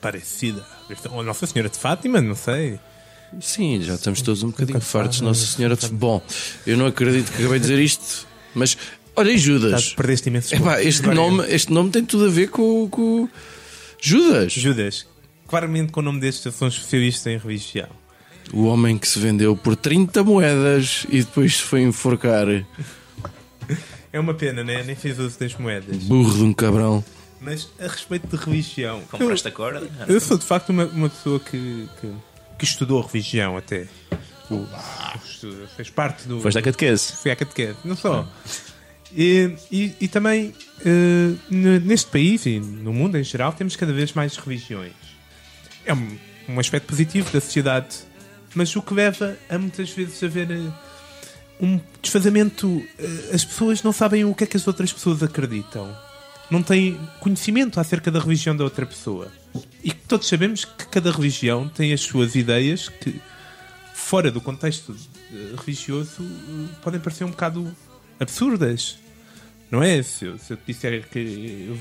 parecida. 0.00 0.64
Ou 1.10 1.24
Nossa 1.24 1.48
Senhora 1.48 1.68
de 1.68 1.76
Fátima, 1.78 2.20
não 2.20 2.36
sei. 2.36 2.78
Sim, 3.40 3.82
já 3.82 3.94
estamos 3.96 4.22
todos 4.22 4.44
um 4.44 4.50
bocadinho 4.50 4.80
fartos, 4.80 5.20
Nossa 5.20 5.44
Senhora 5.44 5.74
de. 5.74 5.88
Bom, 5.88 6.22
eu 6.64 6.76
não 6.76 6.86
acredito 6.86 7.32
que 7.32 7.42
acabei 7.42 7.58
de 7.58 7.66
dizer 7.66 7.80
isto, 7.82 8.24
mas 8.54 8.78
olha 9.16 9.30
aí, 9.30 9.38
Já 9.38 9.44
Judas. 9.44 9.92
perdeste 9.94 10.28
imenso 10.28 10.54
Epá, 10.54 10.82
este, 10.82 11.06
nome, 11.08 11.44
este 11.48 11.72
nome 11.72 11.90
tem 11.90 12.04
tudo 12.04 12.26
a 12.26 12.28
ver 12.28 12.48
com. 12.48 12.88
com... 12.88 13.28
Judas, 14.00 14.52
Judas. 14.52 15.06
Claramente 15.46 15.92
com 15.92 16.00
o 16.00 16.02
nome 16.02 16.20
destes 16.20 16.54
são 16.54 16.68
especialistas 16.68 17.26
em 17.26 17.38
religião. 17.38 17.88
o 18.52 18.64
homem 18.64 18.98
que 18.98 19.06
se 19.06 19.18
vendeu 19.18 19.56
por 19.56 19.76
30 19.76 20.24
moedas 20.24 21.06
e 21.08 21.20
depois 21.20 21.56
se 21.56 21.62
foi 21.62 21.82
enforcar. 21.82 22.46
É 24.12 24.20
uma 24.20 24.34
pena, 24.34 24.62
né? 24.62 24.82
Nem 24.84 24.94
fez 24.94 25.18
uso 25.18 25.38
das 25.38 25.54
moedas. 25.56 25.96
Burro 26.04 26.36
de 26.36 26.42
um 26.44 26.52
cabrão. 26.52 27.04
Mas 27.40 27.68
a 27.78 27.88
respeito 27.88 28.26
de 28.26 28.42
religião. 28.42 29.02
Compraste 29.10 29.48
a 29.48 29.50
corda? 29.50 29.86
Eu, 30.08 30.20
sou 30.20 30.38
de 30.38 30.44
facto 30.44 30.70
uma, 30.70 30.86
uma 30.86 31.10
pessoa 31.10 31.38
que, 31.38 31.88
que, 32.00 32.12
que 32.58 32.64
estudou 32.64 33.02
religião 33.02 33.56
até. 33.56 33.86
O, 34.50 34.66
estudo, 35.24 35.68
fez 35.76 35.90
parte 35.90 36.28
do. 36.28 36.40
Foste 36.40 36.58
à 36.58 36.62
catequese. 36.62 37.12
Fui 37.12 37.30
à 37.30 37.36
catequese, 37.36 37.76
não 37.84 37.96
só. 37.96 38.26
E, 39.16 39.54
e, 39.70 39.94
e 40.00 40.08
também 40.08 40.52
n- 41.50 41.78
neste 41.80 42.10
país 42.10 42.44
e 42.46 42.58
no 42.58 42.92
mundo 42.92 43.16
em 43.16 43.22
geral 43.22 43.52
temos 43.52 43.76
cada 43.76 43.92
vez 43.92 44.12
mais 44.12 44.36
religiões. 44.36 44.92
É 45.86 45.94
um, 45.94 46.18
um 46.48 46.58
aspecto 46.58 46.86
positivo 46.86 47.30
da 47.30 47.40
sociedade, 47.40 47.96
mas 48.54 48.74
o 48.74 48.82
que 48.82 48.92
leva 48.92 49.36
a 49.48 49.58
muitas 49.58 49.90
vezes 49.90 50.22
haver 50.22 50.50
eh, 50.50 50.72
um 51.60 51.78
desfazamento. 52.02 52.84
eh, 52.98 53.30
as 53.34 53.44
pessoas 53.44 53.82
não 53.82 53.92
sabem 53.92 54.24
o 54.24 54.34
que 54.34 54.44
é 54.44 54.46
que 54.46 54.56
as 54.56 54.66
outras 54.66 54.92
pessoas 54.92 55.22
acreditam. 55.22 55.94
Não 56.50 56.62
têm 56.62 56.98
conhecimento 57.20 57.78
acerca 57.80 58.10
da 58.10 58.18
religião 58.20 58.56
da 58.56 58.64
outra 58.64 58.84
pessoa. 58.84 59.30
E 59.82 59.92
todos 59.92 60.26
sabemos 60.28 60.64
que 60.64 60.86
cada 60.88 61.10
religião 61.12 61.68
tem 61.68 61.92
as 61.92 62.00
suas 62.00 62.34
ideias 62.34 62.88
que, 62.88 63.20
fora 63.94 64.30
do 64.30 64.40
contexto 64.40 64.94
religioso, 65.64 66.22
podem 66.82 67.00
parecer 67.00 67.24
um 67.24 67.30
bocado 67.30 67.74
absurdas. 68.20 68.98
Não 69.74 69.82
é? 69.82 70.02
Se 70.02 70.24
eu, 70.26 70.38
se 70.38 70.52
eu 70.52 70.56
te 70.56 70.62
disser 70.68 71.04
que 71.10 71.66
eu 71.68 71.74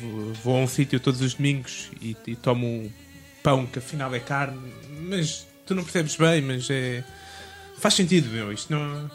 vou- 0.43 0.56
a 0.56 0.63
um 0.63 0.67
sítio 0.67 0.99
todos 0.99 1.21
os 1.21 1.34
domingos 1.36 1.89
e, 2.01 2.15
e 2.27 2.36
tomo 2.36 2.65
um 2.67 2.89
pão 3.43 3.65
que 3.65 3.77
afinal 3.79 4.13
é 4.15 4.19
carne, 4.19 4.58
mas 5.08 5.45
tu 5.65 5.75
não 5.75 5.84
percebes 5.84 6.15
bem, 6.15 6.41
mas 6.41 6.67
é. 6.69 7.03
Faz 7.79 7.93
sentido, 7.93 8.29
meu. 8.29 8.51
Isto 8.51 8.71
não. 8.73 9.12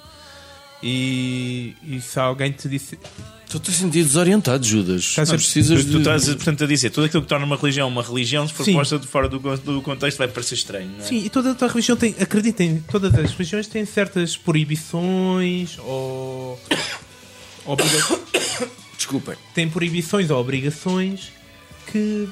E, 0.83 1.75
e 1.83 2.01
se 2.01 2.21
alguém 2.21 2.53
te 2.53 2.69
disse. 2.69 2.99
Estou-te 3.45 3.71
a 3.71 3.73
sentir 3.75 4.05
desorientado, 4.05 4.64
Judas. 4.64 5.03
Estás 5.03 5.31
Tu 5.31 5.35
a- 5.35 5.38
precisas 5.38 5.85
Tu 5.85 5.91
de. 5.91 5.99
estás, 5.99 6.27
portanto, 6.27 6.64
a 6.64 6.67
dizer 6.67 6.91
tudo 6.91 7.07
aquilo 7.07 7.23
que 7.23 7.29
torna 7.29 7.47
uma 7.47 7.57
religião 7.57 7.88
uma 7.88 8.03
religião, 8.03 8.47
se 8.47 8.53
for 8.55 8.62
Sim. 8.64 8.75
posta 8.75 8.99
de 8.99 9.07
fora 9.07 9.29
do, 9.29 9.38
do 9.57 9.83
contexto, 9.83 10.19
vai 10.19 10.29
parecer 10.29 10.55
estranho. 10.55 10.88
Não 10.91 10.99
é? 10.99 11.03
Sim, 11.09 11.25
e 11.25 11.31
toda 11.31 11.57
a 11.64 11.69
religião 11.69 11.97
tem. 11.97 12.14
Acreditem, 12.21 12.85
todas 12.91 13.12
as 13.14 13.33
religiões 13.33 13.67
têm 13.67 13.85
certas 13.87 14.37
proibições 14.37 15.79
ou. 15.79 16.61
obriga- 17.64 18.21
Desculpem. 19.09 19.37
têm 19.55 19.68
proibições 19.71 20.29
ou 20.31 20.38
obrigações 20.38 21.33
que 21.90 22.29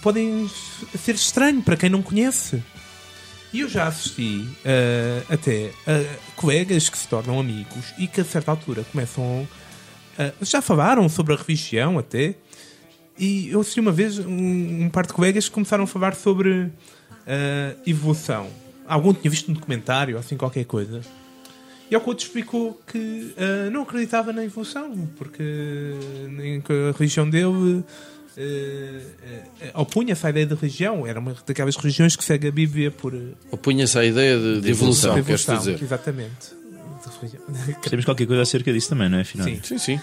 podem 0.00 0.48
ser 0.96 1.16
estranho 1.16 1.60
para 1.62 1.76
quem 1.76 1.90
não 1.90 2.00
conhece. 2.02 2.62
E 3.52 3.60
eu 3.60 3.68
já 3.68 3.86
assisti 3.88 4.48
eh, 4.64 5.22
até 5.28 5.72
a 5.86 6.32
colegas 6.36 6.88
que 6.88 6.96
se 6.96 7.06
tornam 7.08 7.38
amigos 7.40 7.92
e 7.98 8.06
que 8.06 8.20
a 8.20 8.24
certa 8.24 8.50
altura 8.52 8.84
começam. 8.90 9.46
a- 10.18 10.32
já 10.44 10.62
falaram 10.62 11.08
sobre 11.08 11.34
a 11.34 11.36
religião 11.36 11.98
até. 11.98 12.34
E 13.18 13.48
eu 13.50 13.60
assisti 13.60 13.80
uma 13.80 13.92
vez 13.92 14.18
um, 14.18 14.84
um 14.84 14.88
par 14.90 15.06
de 15.06 15.12
colegas 15.12 15.46
que 15.48 15.54
começaram 15.54 15.84
a 15.84 15.86
falar 15.86 16.14
sobre 16.14 16.70
eh, 17.26 17.74
evolução. 17.86 18.48
Algum 18.86 19.12
tinha 19.12 19.30
visto 19.30 19.50
um 19.50 19.54
documentário, 19.54 20.16
assim 20.18 20.36
qualquer 20.36 20.64
coisa. 20.64 21.00
E 21.92 21.94
ao 21.94 22.02
outro 22.06 22.24
explicou 22.24 22.80
que 22.86 23.34
eh, 23.36 23.68
não 23.70 23.82
acreditava 23.82 24.32
na 24.32 24.42
evolução, 24.42 25.06
porque 25.18 25.42
nem 26.30 26.58
que 26.62 26.72
a 26.72 26.92
religião 26.96 27.28
dele 27.28 27.84
eh, 28.34 29.00
opunha-se 29.74 30.26
à 30.26 30.30
ideia 30.30 30.46
de 30.46 30.54
religião. 30.54 31.06
Era 31.06 31.20
uma 31.20 31.36
daquelas 31.46 31.76
religiões 31.76 32.16
que 32.16 32.24
segue 32.24 32.48
a 32.48 32.50
Bíblia 32.50 32.90
por 32.90 33.12
Opunha-se 33.50 33.98
à 33.98 34.04
ideia 34.04 34.38
de, 34.38 34.60
de 34.62 34.70
evolução, 34.70 35.14
de 35.16 35.22
queres 35.22 35.42
evolução, 35.46 35.72
dizer? 35.74 35.84
Exatamente. 35.84 36.62
Temos 37.90 38.04
qualquer 38.06 38.26
coisa 38.26 38.42
acerca 38.42 38.72
disso 38.72 38.88
também, 38.88 39.08
não 39.10 39.18
é? 39.18 39.20
Afinal. 39.20 39.46
Sim. 39.46 39.60
Sim, 39.62 39.78
sim. 39.78 40.00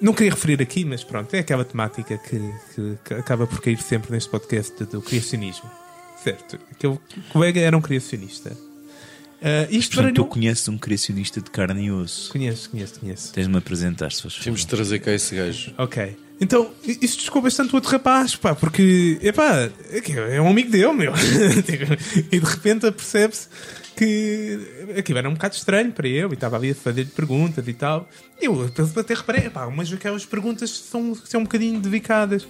Não 0.00 0.14
queria 0.14 0.30
referir 0.32 0.62
aqui, 0.62 0.84
mas 0.86 1.04
pronto, 1.04 1.34
é 1.34 1.40
aquela 1.40 1.64
temática 1.66 2.16
que, 2.16 2.38
que- 2.74 2.98
que 3.04 3.12
acaba 3.14 3.46
por 3.46 3.60
cair 3.60 3.78
sempre 3.82 4.10
neste 4.12 4.30
podcast 4.30 4.82
do 4.84 5.02
criacionismo. 5.02 5.70
Certo. 6.24 6.58
Aquele 6.70 6.98
colega 7.30 7.60
era 7.60 7.76
um 7.76 7.80
criacionista. 7.82 8.56
Ah, 9.42 9.66
isto 9.70 9.94
Portanto, 9.94 10.14
tu 10.14 10.22
baralhou... 10.22 10.26
conheces 10.26 10.68
um 10.68 10.76
criacionista 10.78 11.40
de 11.40 11.50
carne 11.50 11.86
e 11.86 11.90
osso. 11.90 12.30
Conheço, 12.30 12.70
conheço, 12.70 13.00
conheço. 13.00 13.32
Tens-me 13.32 13.54
a 13.54 13.58
apresentar, 13.58 14.12
se 14.12 14.22
fores 14.22 14.36
favor. 14.36 14.44
Temos 14.44 14.60
de 14.60 14.66
trazer 14.66 14.98
cá 14.98 15.12
esse 15.12 15.34
gajo. 15.34 15.72
Ok. 15.78 16.16
Então, 16.40 16.70
isso 16.84 17.18
desculpa 17.18 17.46
bastante 17.46 17.72
o 17.72 17.74
outro 17.74 17.90
rapaz, 17.90 18.34
pá, 18.34 18.54
porque, 18.54 19.18
epá, 19.22 19.68
é 19.90 20.36
é 20.36 20.40
um 20.40 20.48
amigo 20.48 20.70
dele, 20.70 20.92
meu. 20.92 21.12
Tipo, 21.66 22.24
e 22.34 22.40
de 22.40 22.46
repente 22.46 22.90
percebe-se 22.90 23.46
que 23.96 24.58
aquilo 24.98 25.18
era 25.18 25.28
um 25.28 25.34
bocado 25.34 25.54
estranho 25.54 25.92
para 25.92 26.08
ele 26.08 26.30
e 26.30 26.34
estava 26.34 26.56
ali 26.56 26.70
a 26.70 26.74
fazer-lhe 26.74 27.10
perguntas 27.10 27.66
e 27.68 27.72
tal. 27.74 28.08
E 28.40 28.46
eu 28.46 28.70
até 28.96 29.14
reparei, 29.14 29.50
pá, 29.50 29.66
umas 29.66 29.90
daquelas 29.90 30.24
perguntas 30.24 30.70
são, 30.70 31.14
são 31.14 31.40
um 31.40 31.44
bocadinho 31.44 31.80
delicadas, 31.80 32.46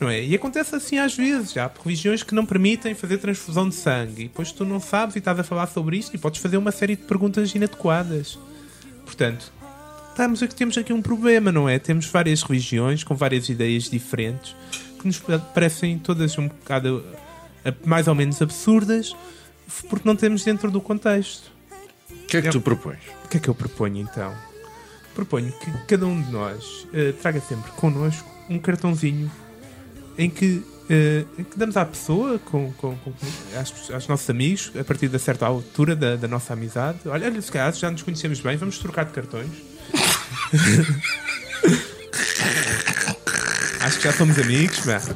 não 0.00 0.08
é? 0.08 0.22
E 0.24 0.34
acontece 0.34 0.74
assim 0.74 0.98
às 0.98 1.14
vezes, 1.14 1.56
há 1.56 1.70
religiões 1.84 2.22
que 2.22 2.34
não 2.34 2.46
permitem 2.46 2.94
fazer 2.94 3.18
transfusão 3.18 3.68
de 3.68 3.74
sangue 3.74 4.22
e 4.22 4.28
depois 4.28 4.50
tu 4.52 4.64
não 4.64 4.80
sabes 4.80 5.16
e 5.16 5.18
estás 5.18 5.38
a 5.38 5.44
falar 5.44 5.66
sobre 5.66 5.98
isto 5.98 6.14
e 6.14 6.18
podes 6.18 6.40
fazer 6.40 6.56
uma 6.56 6.72
série 6.72 6.96
de 6.96 7.02
perguntas 7.02 7.54
inadequadas. 7.54 8.38
Portanto, 9.04 9.52
estamos 10.10 10.42
aqui, 10.42 10.54
temos 10.54 10.78
aqui 10.78 10.92
um 10.92 11.02
problema, 11.02 11.52
não 11.52 11.68
é? 11.68 11.78
Temos 11.78 12.06
várias 12.06 12.42
religiões 12.42 13.04
com 13.04 13.14
várias 13.14 13.48
ideias 13.48 13.90
diferentes 13.90 14.56
que 14.98 15.06
nos 15.06 15.18
pa- 15.18 15.38
parecem 15.38 15.98
todas 15.98 16.38
um 16.38 16.48
bocado 16.48 17.04
eh, 17.64 17.74
mais 17.84 18.08
ou 18.08 18.14
menos 18.14 18.40
absurdas 18.40 19.14
porque 19.88 20.06
não 20.06 20.16
temos 20.16 20.44
dentro 20.44 20.70
do 20.70 20.80
contexto. 20.80 21.52
O 22.10 22.26
que 22.26 22.36
é 22.36 22.42
que 22.42 22.50
tu 22.50 22.60
propões? 22.60 22.98
O 23.24 23.28
que 23.28 23.36
é 23.36 23.40
que 23.40 23.48
eu 23.48 23.54
proponho 23.54 23.98
então? 23.98 24.34
Proponho 25.14 25.52
que 25.52 25.70
cada 25.86 26.06
um 26.06 26.20
de 26.20 26.30
nós 26.30 26.86
eh, 26.92 27.12
traga 27.12 27.40
sempre 27.40 27.70
connosco 27.72 28.28
um 28.48 28.58
cartãozinho 28.58 29.30
em 30.18 30.28
que, 30.28 30.62
eh, 30.90 31.24
em 31.38 31.44
que 31.44 31.56
damos 31.56 31.76
à 31.76 31.84
pessoa, 31.84 32.38
com, 32.38 32.72
com, 32.72 32.96
com, 32.96 33.12
aos, 33.56 33.90
aos 33.90 34.08
nossos 34.08 34.28
amigos, 34.28 34.72
a 34.78 34.84
partir 34.84 35.08
de 35.08 35.18
certa 35.18 35.46
altura 35.46 35.94
da, 35.94 36.16
da 36.16 36.26
nossa 36.26 36.52
amizade. 36.52 36.98
Olha, 37.06 37.26
olha, 37.26 37.40
se 37.40 37.52
calhar 37.52 37.72
já 37.72 37.90
nos 37.90 38.02
conhecemos 38.02 38.40
bem, 38.40 38.56
vamos 38.56 38.78
trocar 38.78 39.04
de 39.04 39.12
cartões. 39.12 39.50
Acho 43.80 43.98
que 43.98 44.04
já 44.04 44.12
somos 44.12 44.38
amigos, 44.38 44.84
mas 44.86 45.10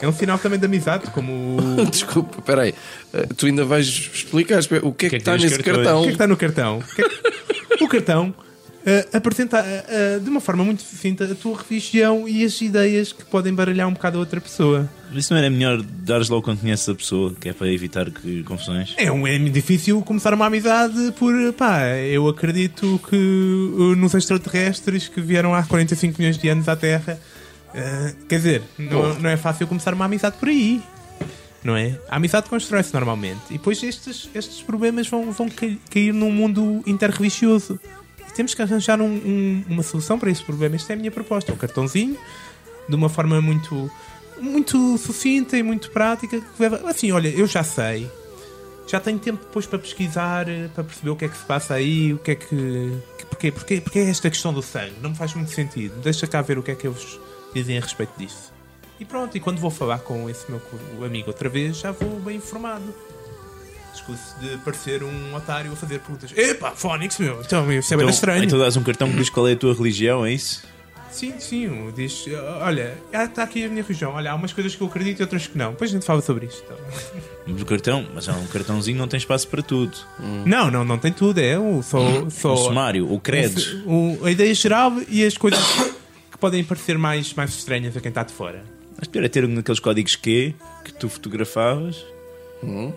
é 0.00 0.08
um 0.08 0.12
sinal 0.12 0.38
também 0.38 0.58
de 0.58 0.66
amizade, 0.66 1.10
como 1.10 1.56
Desculpa, 1.90 2.42
peraí. 2.42 2.74
Uh, 3.12 3.34
tu 3.34 3.46
ainda 3.46 3.64
vais 3.64 3.86
explicar 3.86 4.60
o 4.60 4.66
que 4.68 4.74
é 4.74 4.80
que, 4.80 4.92
que 4.92 5.06
é 5.06 5.08
que 5.10 5.16
está 5.16 5.32
nos 5.32 5.42
nesse 5.42 5.62
cartões? 5.62 5.86
cartão? 5.86 6.00
O 6.00 6.02
que 6.02 6.08
é 6.08 6.10
que 6.10 6.14
está 6.14 6.26
no 6.26 6.36
cartão? 6.36 6.78
O, 6.78 6.94
que 6.94 7.02
é 7.02 7.08
que- 7.08 7.84
o 7.84 7.88
cartão 7.88 8.34
eh, 8.88 9.04
apresenta 9.12 9.58
eh, 9.58 10.20
de 10.22 10.30
uma 10.30 10.40
forma 10.40 10.62
muito 10.64 10.80
sucinta 10.80 11.24
a 11.24 11.34
tua 11.34 11.60
religião 11.60 12.28
e 12.28 12.44
as 12.44 12.60
ideias 12.60 13.12
que 13.12 13.24
podem 13.24 13.52
baralhar 13.52 13.88
um 13.88 13.92
bocado 13.92 14.16
a 14.16 14.20
outra 14.20 14.40
pessoa. 14.40 14.88
Isso 15.12 15.32
não 15.32 15.38
era 15.38 15.50
melhor 15.50 15.82
dares 15.82 16.28
logo 16.28 16.42
quando 16.42 16.60
conheces 16.60 16.88
a 16.88 16.94
pessoa, 16.94 17.34
que 17.34 17.48
é 17.48 17.52
para 17.52 17.66
evitar 17.72 18.08
que, 18.08 18.44
confusões? 18.44 18.94
É, 18.96 19.10
um, 19.10 19.26
é 19.26 19.36
difícil 19.38 20.00
começar 20.02 20.32
uma 20.34 20.46
amizade 20.46 21.12
por, 21.18 21.32
pá, 21.54 21.80
eu 21.96 22.28
acredito 22.28 23.00
que 23.10 23.16
uh, 23.16 23.96
nos 23.96 24.14
extraterrestres 24.14 25.08
que 25.08 25.20
vieram 25.20 25.52
há 25.52 25.64
45 25.64 26.14
milhões 26.20 26.38
de 26.38 26.48
anos 26.48 26.68
à 26.68 26.76
Terra, 26.76 27.18
eh, 27.76 28.14
quer 28.28 28.36
dizer, 28.36 28.62
não, 28.78 29.14
não 29.20 29.30
é 29.30 29.36
fácil 29.36 29.66
começar 29.66 29.92
uma 29.94 30.04
amizade 30.06 30.36
por 30.38 30.48
aí. 30.48 30.82
Não 31.62 31.76
é? 31.76 31.98
A 32.08 32.16
amizade 32.16 32.48
constrói-se 32.48 32.92
normalmente. 32.94 33.40
E 33.50 33.54
depois 33.54 33.82
estes, 33.82 34.28
estes 34.34 34.62
problemas 34.62 35.08
vão, 35.08 35.32
vão 35.32 35.48
cai- 35.48 35.78
cair 35.90 36.12
num 36.14 36.30
mundo 36.30 36.82
interreligioso. 36.86 37.78
E 38.28 38.32
temos 38.34 38.54
que 38.54 38.62
arranjar 38.62 39.00
um- 39.00 39.06
um- 39.06 39.64
uma 39.68 39.82
solução 39.82 40.16
para 40.18 40.30
esse 40.30 40.44
problema. 40.44 40.76
Esta 40.76 40.92
é 40.92 40.94
a 40.94 40.98
minha 40.98 41.10
proposta. 41.10 41.52
Um 41.52 41.56
cartãozinho, 41.56 42.16
de 42.88 42.94
uma 42.94 43.08
forma 43.08 43.40
muito, 43.40 43.90
muito 44.40 44.96
sucinta 44.98 45.56
e 45.58 45.62
muito 45.62 45.90
prática. 45.90 46.40
leva- 46.58 46.88
Assim, 46.88 47.10
olha, 47.10 47.28
eu 47.28 47.46
já 47.48 47.64
sei. 47.64 48.08
Já 48.86 49.00
tenho 49.00 49.18
tempo 49.18 49.44
depois 49.44 49.66
para 49.66 49.80
pesquisar, 49.80 50.48
eh, 50.48 50.68
para 50.72 50.84
perceber 50.84 51.10
o 51.10 51.16
que 51.16 51.24
é 51.24 51.28
que 51.28 51.36
se 51.36 51.44
passa 51.44 51.74
aí, 51.74 52.12
o 52.14 52.18
que 52.18 52.30
é 52.30 52.34
que. 52.36 52.46
que- 53.18 53.26
Porquê, 53.26 53.50
porquê, 53.50 53.80
porquê 53.80 53.98
é 53.98 54.08
esta 54.08 54.30
questão 54.30 54.52
do 54.54 54.62
sangue? 54.62 54.94
Não 55.02 55.10
me 55.10 55.16
faz 55.16 55.34
muito 55.34 55.50
sentido. 55.50 56.00
Deixa 56.00 56.28
cá 56.28 56.40
ver 56.42 56.58
o 56.58 56.62
que 56.62 56.70
é 56.70 56.74
que 56.76 56.86
eles 56.86 57.18
dizem 57.60 57.78
a 57.78 57.80
respeito 57.80 58.12
disso. 58.18 58.52
E 58.98 59.04
pronto, 59.04 59.36
e 59.36 59.40
quando 59.40 59.58
vou 59.58 59.70
falar 59.70 59.98
com 59.98 60.28
esse 60.30 60.44
meu 60.50 60.60
amigo 61.04 61.28
outra 61.28 61.48
vez, 61.48 61.78
já 61.78 61.90
vou 61.92 62.18
bem 62.20 62.36
informado. 62.36 62.94
Escuso 63.94 64.20
de 64.40 64.56
parecer 64.58 65.02
um 65.02 65.34
otário 65.34 65.72
a 65.72 65.76
fazer 65.76 66.00
perguntas. 66.00 66.30
Epá, 66.36 66.72
Fónix, 66.72 67.18
meu, 67.18 67.40
então 67.42 67.70
isso 67.72 67.92
é 67.92 67.96
bem 67.96 68.04
Então, 68.04 68.14
estranho. 68.14 68.44
então 68.44 68.58
dás 68.58 68.76
um 68.76 68.82
cartão 68.82 69.10
que 69.10 69.16
diz 69.16 69.30
qual 69.30 69.48
é 69.48 69.52
a 69.52 69.56
tua 69.56 69.74
religião, 69.74 70.24
é 70.26 70.32
isso? 70.32 70.62
Sim, 71.10 71.32
sim, 71.38 71.92
diz, 71.94 72.26
olha, 72.60 72.94
está 73.10 73.42
aqui 73.44 73.64
a 73.64 73.68
minha 73.70 73.82
religião, 73.82 74.12
olha, 74.12 74.32
há 74.32 74.34
umas 74.34 74.52
coisas 74.52 74.74
que 74.74 74.82
eu 74.82 74.86
acredito 74.86 75.20
e 75.20 75.22
outras 75.22 75.46
que 75.46 75.56
não. 75.56 75.70
Depois 75.70 75.90
a 75.90 75.94
gente 75.94 76.04
fala 76.04 76.20
sobre 76.20 76.44
isto. 76.44 76.62
Então. 76.64 76.76
Mas 77.46 77.62
o 77.62 77.64
cartão, 77.64 78.06
mas 78.14 78.28
é 78.28 78.32
um 78.32 78.46
cartãozinho, 78.48 78.98
não 78.98 79.08
tem 79.08 79.16
espaço 79.16 79.48
para 79.48 79.62
tudo. 79.62 79.96
Não, 80.44 80.70
não, 80.70 80.84
não 80.84 80.98
tem 80.98 81.10
tudo, 81.12 81.38
é 81.40 81.58
o, 81.58 81.82
só, 81.82 81.98
só 82.28 82.52
O 82.52 82.56
sumário, 82.58 83.10
o 83.10 83.18
credos. 83.18 83.76
o- 83.86 84.18
a 84.26 84.30
ideia 84.30 84.52
geral 84.54 84.92
e 85.08 85.24
as 85.24 85.38
coisas 85.38 85.58
que 86.36 86.40
podem 86.40 86.62
parecer 86.62 86.98
mais, 86.98 87.32
mais 87.34 87.50
estranhas 87.50 87.96
a 87.96 88.00
quem 88.00 88.10
está 88.10 88.22
de 88.22 88.32
fora. 88.32 88.62
Mas 88.98 89.08
pior 89.08 89.24
é 89.24 89.28
ter 89.28 89.44
um 89.44 89.54
daqueles 89.54 89.80
códigos 89.80 90.16
Q 90.16 90.54
que 90.84 90.92
tu 90.94 91.08
fotografavas 91.08 92.04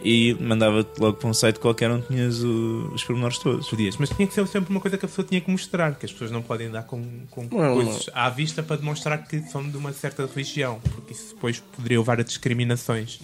e 0.04 0.36
mandava-te 0.40 1.00
logo 1.00 1.18
para 1.18 1.30
um 1.30 1.34
site 1.34 1.60
qualquer 1.60 1.92
onde 1.92 2.08
tinhas 2.08 2.42
o- 2.44 2.90
os 2.94 3.04
pormenores 3.04 3.38
todos. 3.38 3.68
Podias, 3.70 3.98
mas 3.98 4.10
tinha 4.10 4.28
que 4.28 4.34
ser 4.34 4.48
sempre 4.48 4.72
uma 4.72 4.80
coisa 4.80 4.98
que 4.98 5.06
a 5.06 5.08
pessoa 5.08 5.28
tinha 5.28 5.40
que 5.42 5.52
mostrar, 5.52 5.96
que 5.96 6.06
as 6.06 6.12
pessoas 6.12 6.32
não 6.32 6.42
podem 6.42 6.72
dar 6.72 6.84
com, 6.84 7.04
com 7.30 7.44
Não, 7.44 7.76
coisas 7.76 8.10
à 8.14 8.30
vista 8.30 8.64
para 8.64 8.78
demonstrar 8.78 9.28
que 9.28 9.42
são 9.44 9.68
de 9.70 9.76
uma 9.78 9.92
certa 9.94 10.26
religião, 10.26 10.80
porque 10.96 11.14
isso 11.14 11.36
depois 11.36 11.60
poderia 11.60 12.00
levar 12.00 12.20
a 12.20 12.24
discriminações. 12.24 13.20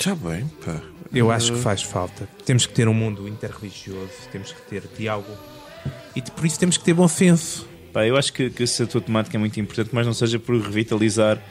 Já 0.00 0.14
bem, 0.14 0.46
pá. 0.64 0.80
Eu 1.12 1.30
acho 1.30 1.52
que 1.54 1.58
faz 1.60 1.82
falta. 1.82 2.28
Temos 2.44 2.64
que 2.66 2.72
ter 2.74 2.86
um 2.86 2.94
mundo 2.94 3.26
interreligioso, 3.28 4.12
temos 4.30 4.52
que 4.52 4.60
ter 4.62 4.82
diálogo 4.96 5.32
e 6.14 6.22
por 6.22 6.46
isso 6.46 6.58
temos 6.58 6.76
que 6.76 6.84
ter 6.84 6.94
bom 6.94 7.08
senso. 7.08 7.66
Pá, 7.92 8.06
eu 8.06 8.16
acho 8.16 8.32
que, 8.32 8.50
que 8.50 8.62
essa 8.62 8.86
tua 8.86 9.00
temática 9.00 9.36
é 9.36 9.40
muito 9.40 9.58
importante, 9.58 9.90
mas 9.92 10.06
não 10.06 10.14
seja 10.14 10.38
por 10.38 10.60
revitalizar 10.60 11.42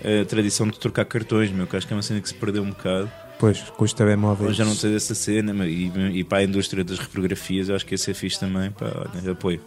a 0.00 0.24
tradição 0.24 0.66
de 0.66 0.78
trocar 0.78 1.04
cartões, 1.04 1.50
meu, 1.50 1.66
que 1.66 1.76
acho 1.76 1.86
que 1.86 1.92
é 1.92 1.96
uma 1.96 2.02
cena 2.02 2.20
que 2.20 2.28
se 2.28 2.34
perdeu 2.34 2.62
um 2.62 2.70
bocado. 2.70 3.10
Pois, 3.38 3.58
com 3.58 3.84
os 3.84 3.92
telemóveis. 3.92 4.50
Hoje 4.50 4.58
já 4.58 4.64
não 4.64 4.76
tens 4.76 4.94
essa 4.94 5.14
cena, 5.14 5.52
meu, 5.52 5.66
e, 5.66 6.18
e 6.18 6.24
para 6.24 6.38
a 6.38 6.44
indústria 6.44 6.84
das 6.84 6.98
reprografias, 6.98 7.68
eu 7.68 7.74
acho 7.74 7.86
que 7.86 7.94
ia 7.94 7.98
ser 7.98 8.14
fixe 8.14 8.38
também. 8.38 8.70
Pá, 8.70 9.08
olha, 9.14 9.32
apoio. 9.32 9.60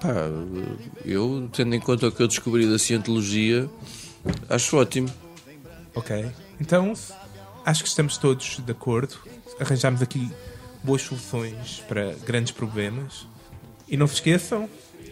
Pá, 0.00 0.30
eu, 1.04 1.48
tendo 1.52 1.74
em 1.74 1.80
conta 1.80 2.06
o 2.06 2.12
que 2.12 2.22
eu 2.22 2.28
descobri 2.28 2.70
da 2.70 2.78
cientologia, 2.78 3.68
acho 4.48 4.76
ótimo. 4.76 5.08
Ok. 5.94 6.26
Então, 6.60 6.92
acho 7.64 7.82
que 7.82 7.88
estamos 7.88 8.16
todos 8.16 8.60
de 8.64 8.72
acordo. 8.72 9.16
Arranjamos 9.58 10.00
aqui 10.00 10.30
boas 10.82 11.02
soluções 11.02 11.82
para 11.88 12.14
grandes 12.24 12.52
problemas. 12.52 13.26
E 13.88 13.96
não 13.96 14.06
se 14.06 14.14
esqueçam, 14.14 14.68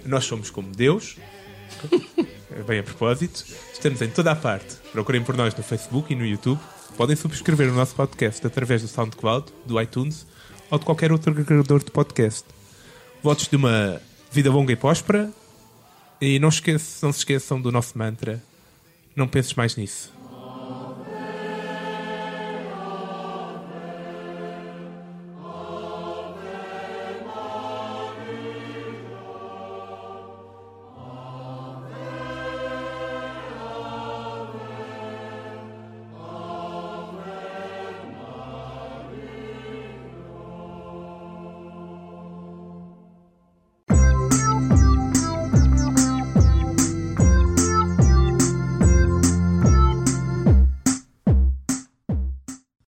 nós 0.07 0.25
somos 0.25 0.51
como 0.51 0.71
Deus. 0.71 1.17
Bem 2.67 2.81
a 2.81 2.83
propósito. 2.83 3.45
Estamos 3.73 4.01
em 4.01 4.09
toda 4.09 4.33
a 4.33 4.37
parte. 4.37 4.77
Procurem 4.93 5.23
por 5.23 5.37
nós 5.37 5.55
no 5.55 5.63
Facebook 5.63 6.13
e 6.13 6.17
no 6.17 6.25
YouTube. 6.25 6.61
Podem 6.97 7.15
subscrever 7.15 7.71
o 7.71 7.75
nosso 7.75 7.95
podcast 7.95 8.47
através 8.47 8.83
do 8.83 8.89
SoundCloud, 8.89 9.53
do 9.67 9.81
iTunes 9.81 10.27
ou 10.71 10.79
de 10.79 10.85
qualquer 10.85 11.13
outro 11.13 11.31
agregador 11.31 11.85
de 11.85 11.91
podcast. 11.91 12.45
Votos 13.23 13.49
de 13.49 13.57
uma 13.57 14.01
vida 14.31 14.51
longa 14.51 14.73
e 14.73 14.77
próspera. 14.77 15.31
E 16.21 16.39
não, 16.39 16.49
esqueçam, 16.49 17.09
não 17.09 17.13
se 17.13 17.19
esqueçam 17.19 17.61
do 17.61 17.71
nosso 17.71 17.99
mantra. 17.99 18.43
Não 19.15 19.29
penses 19.29 19.55
mais 19.55 19.77
nisso. 19.77 20.16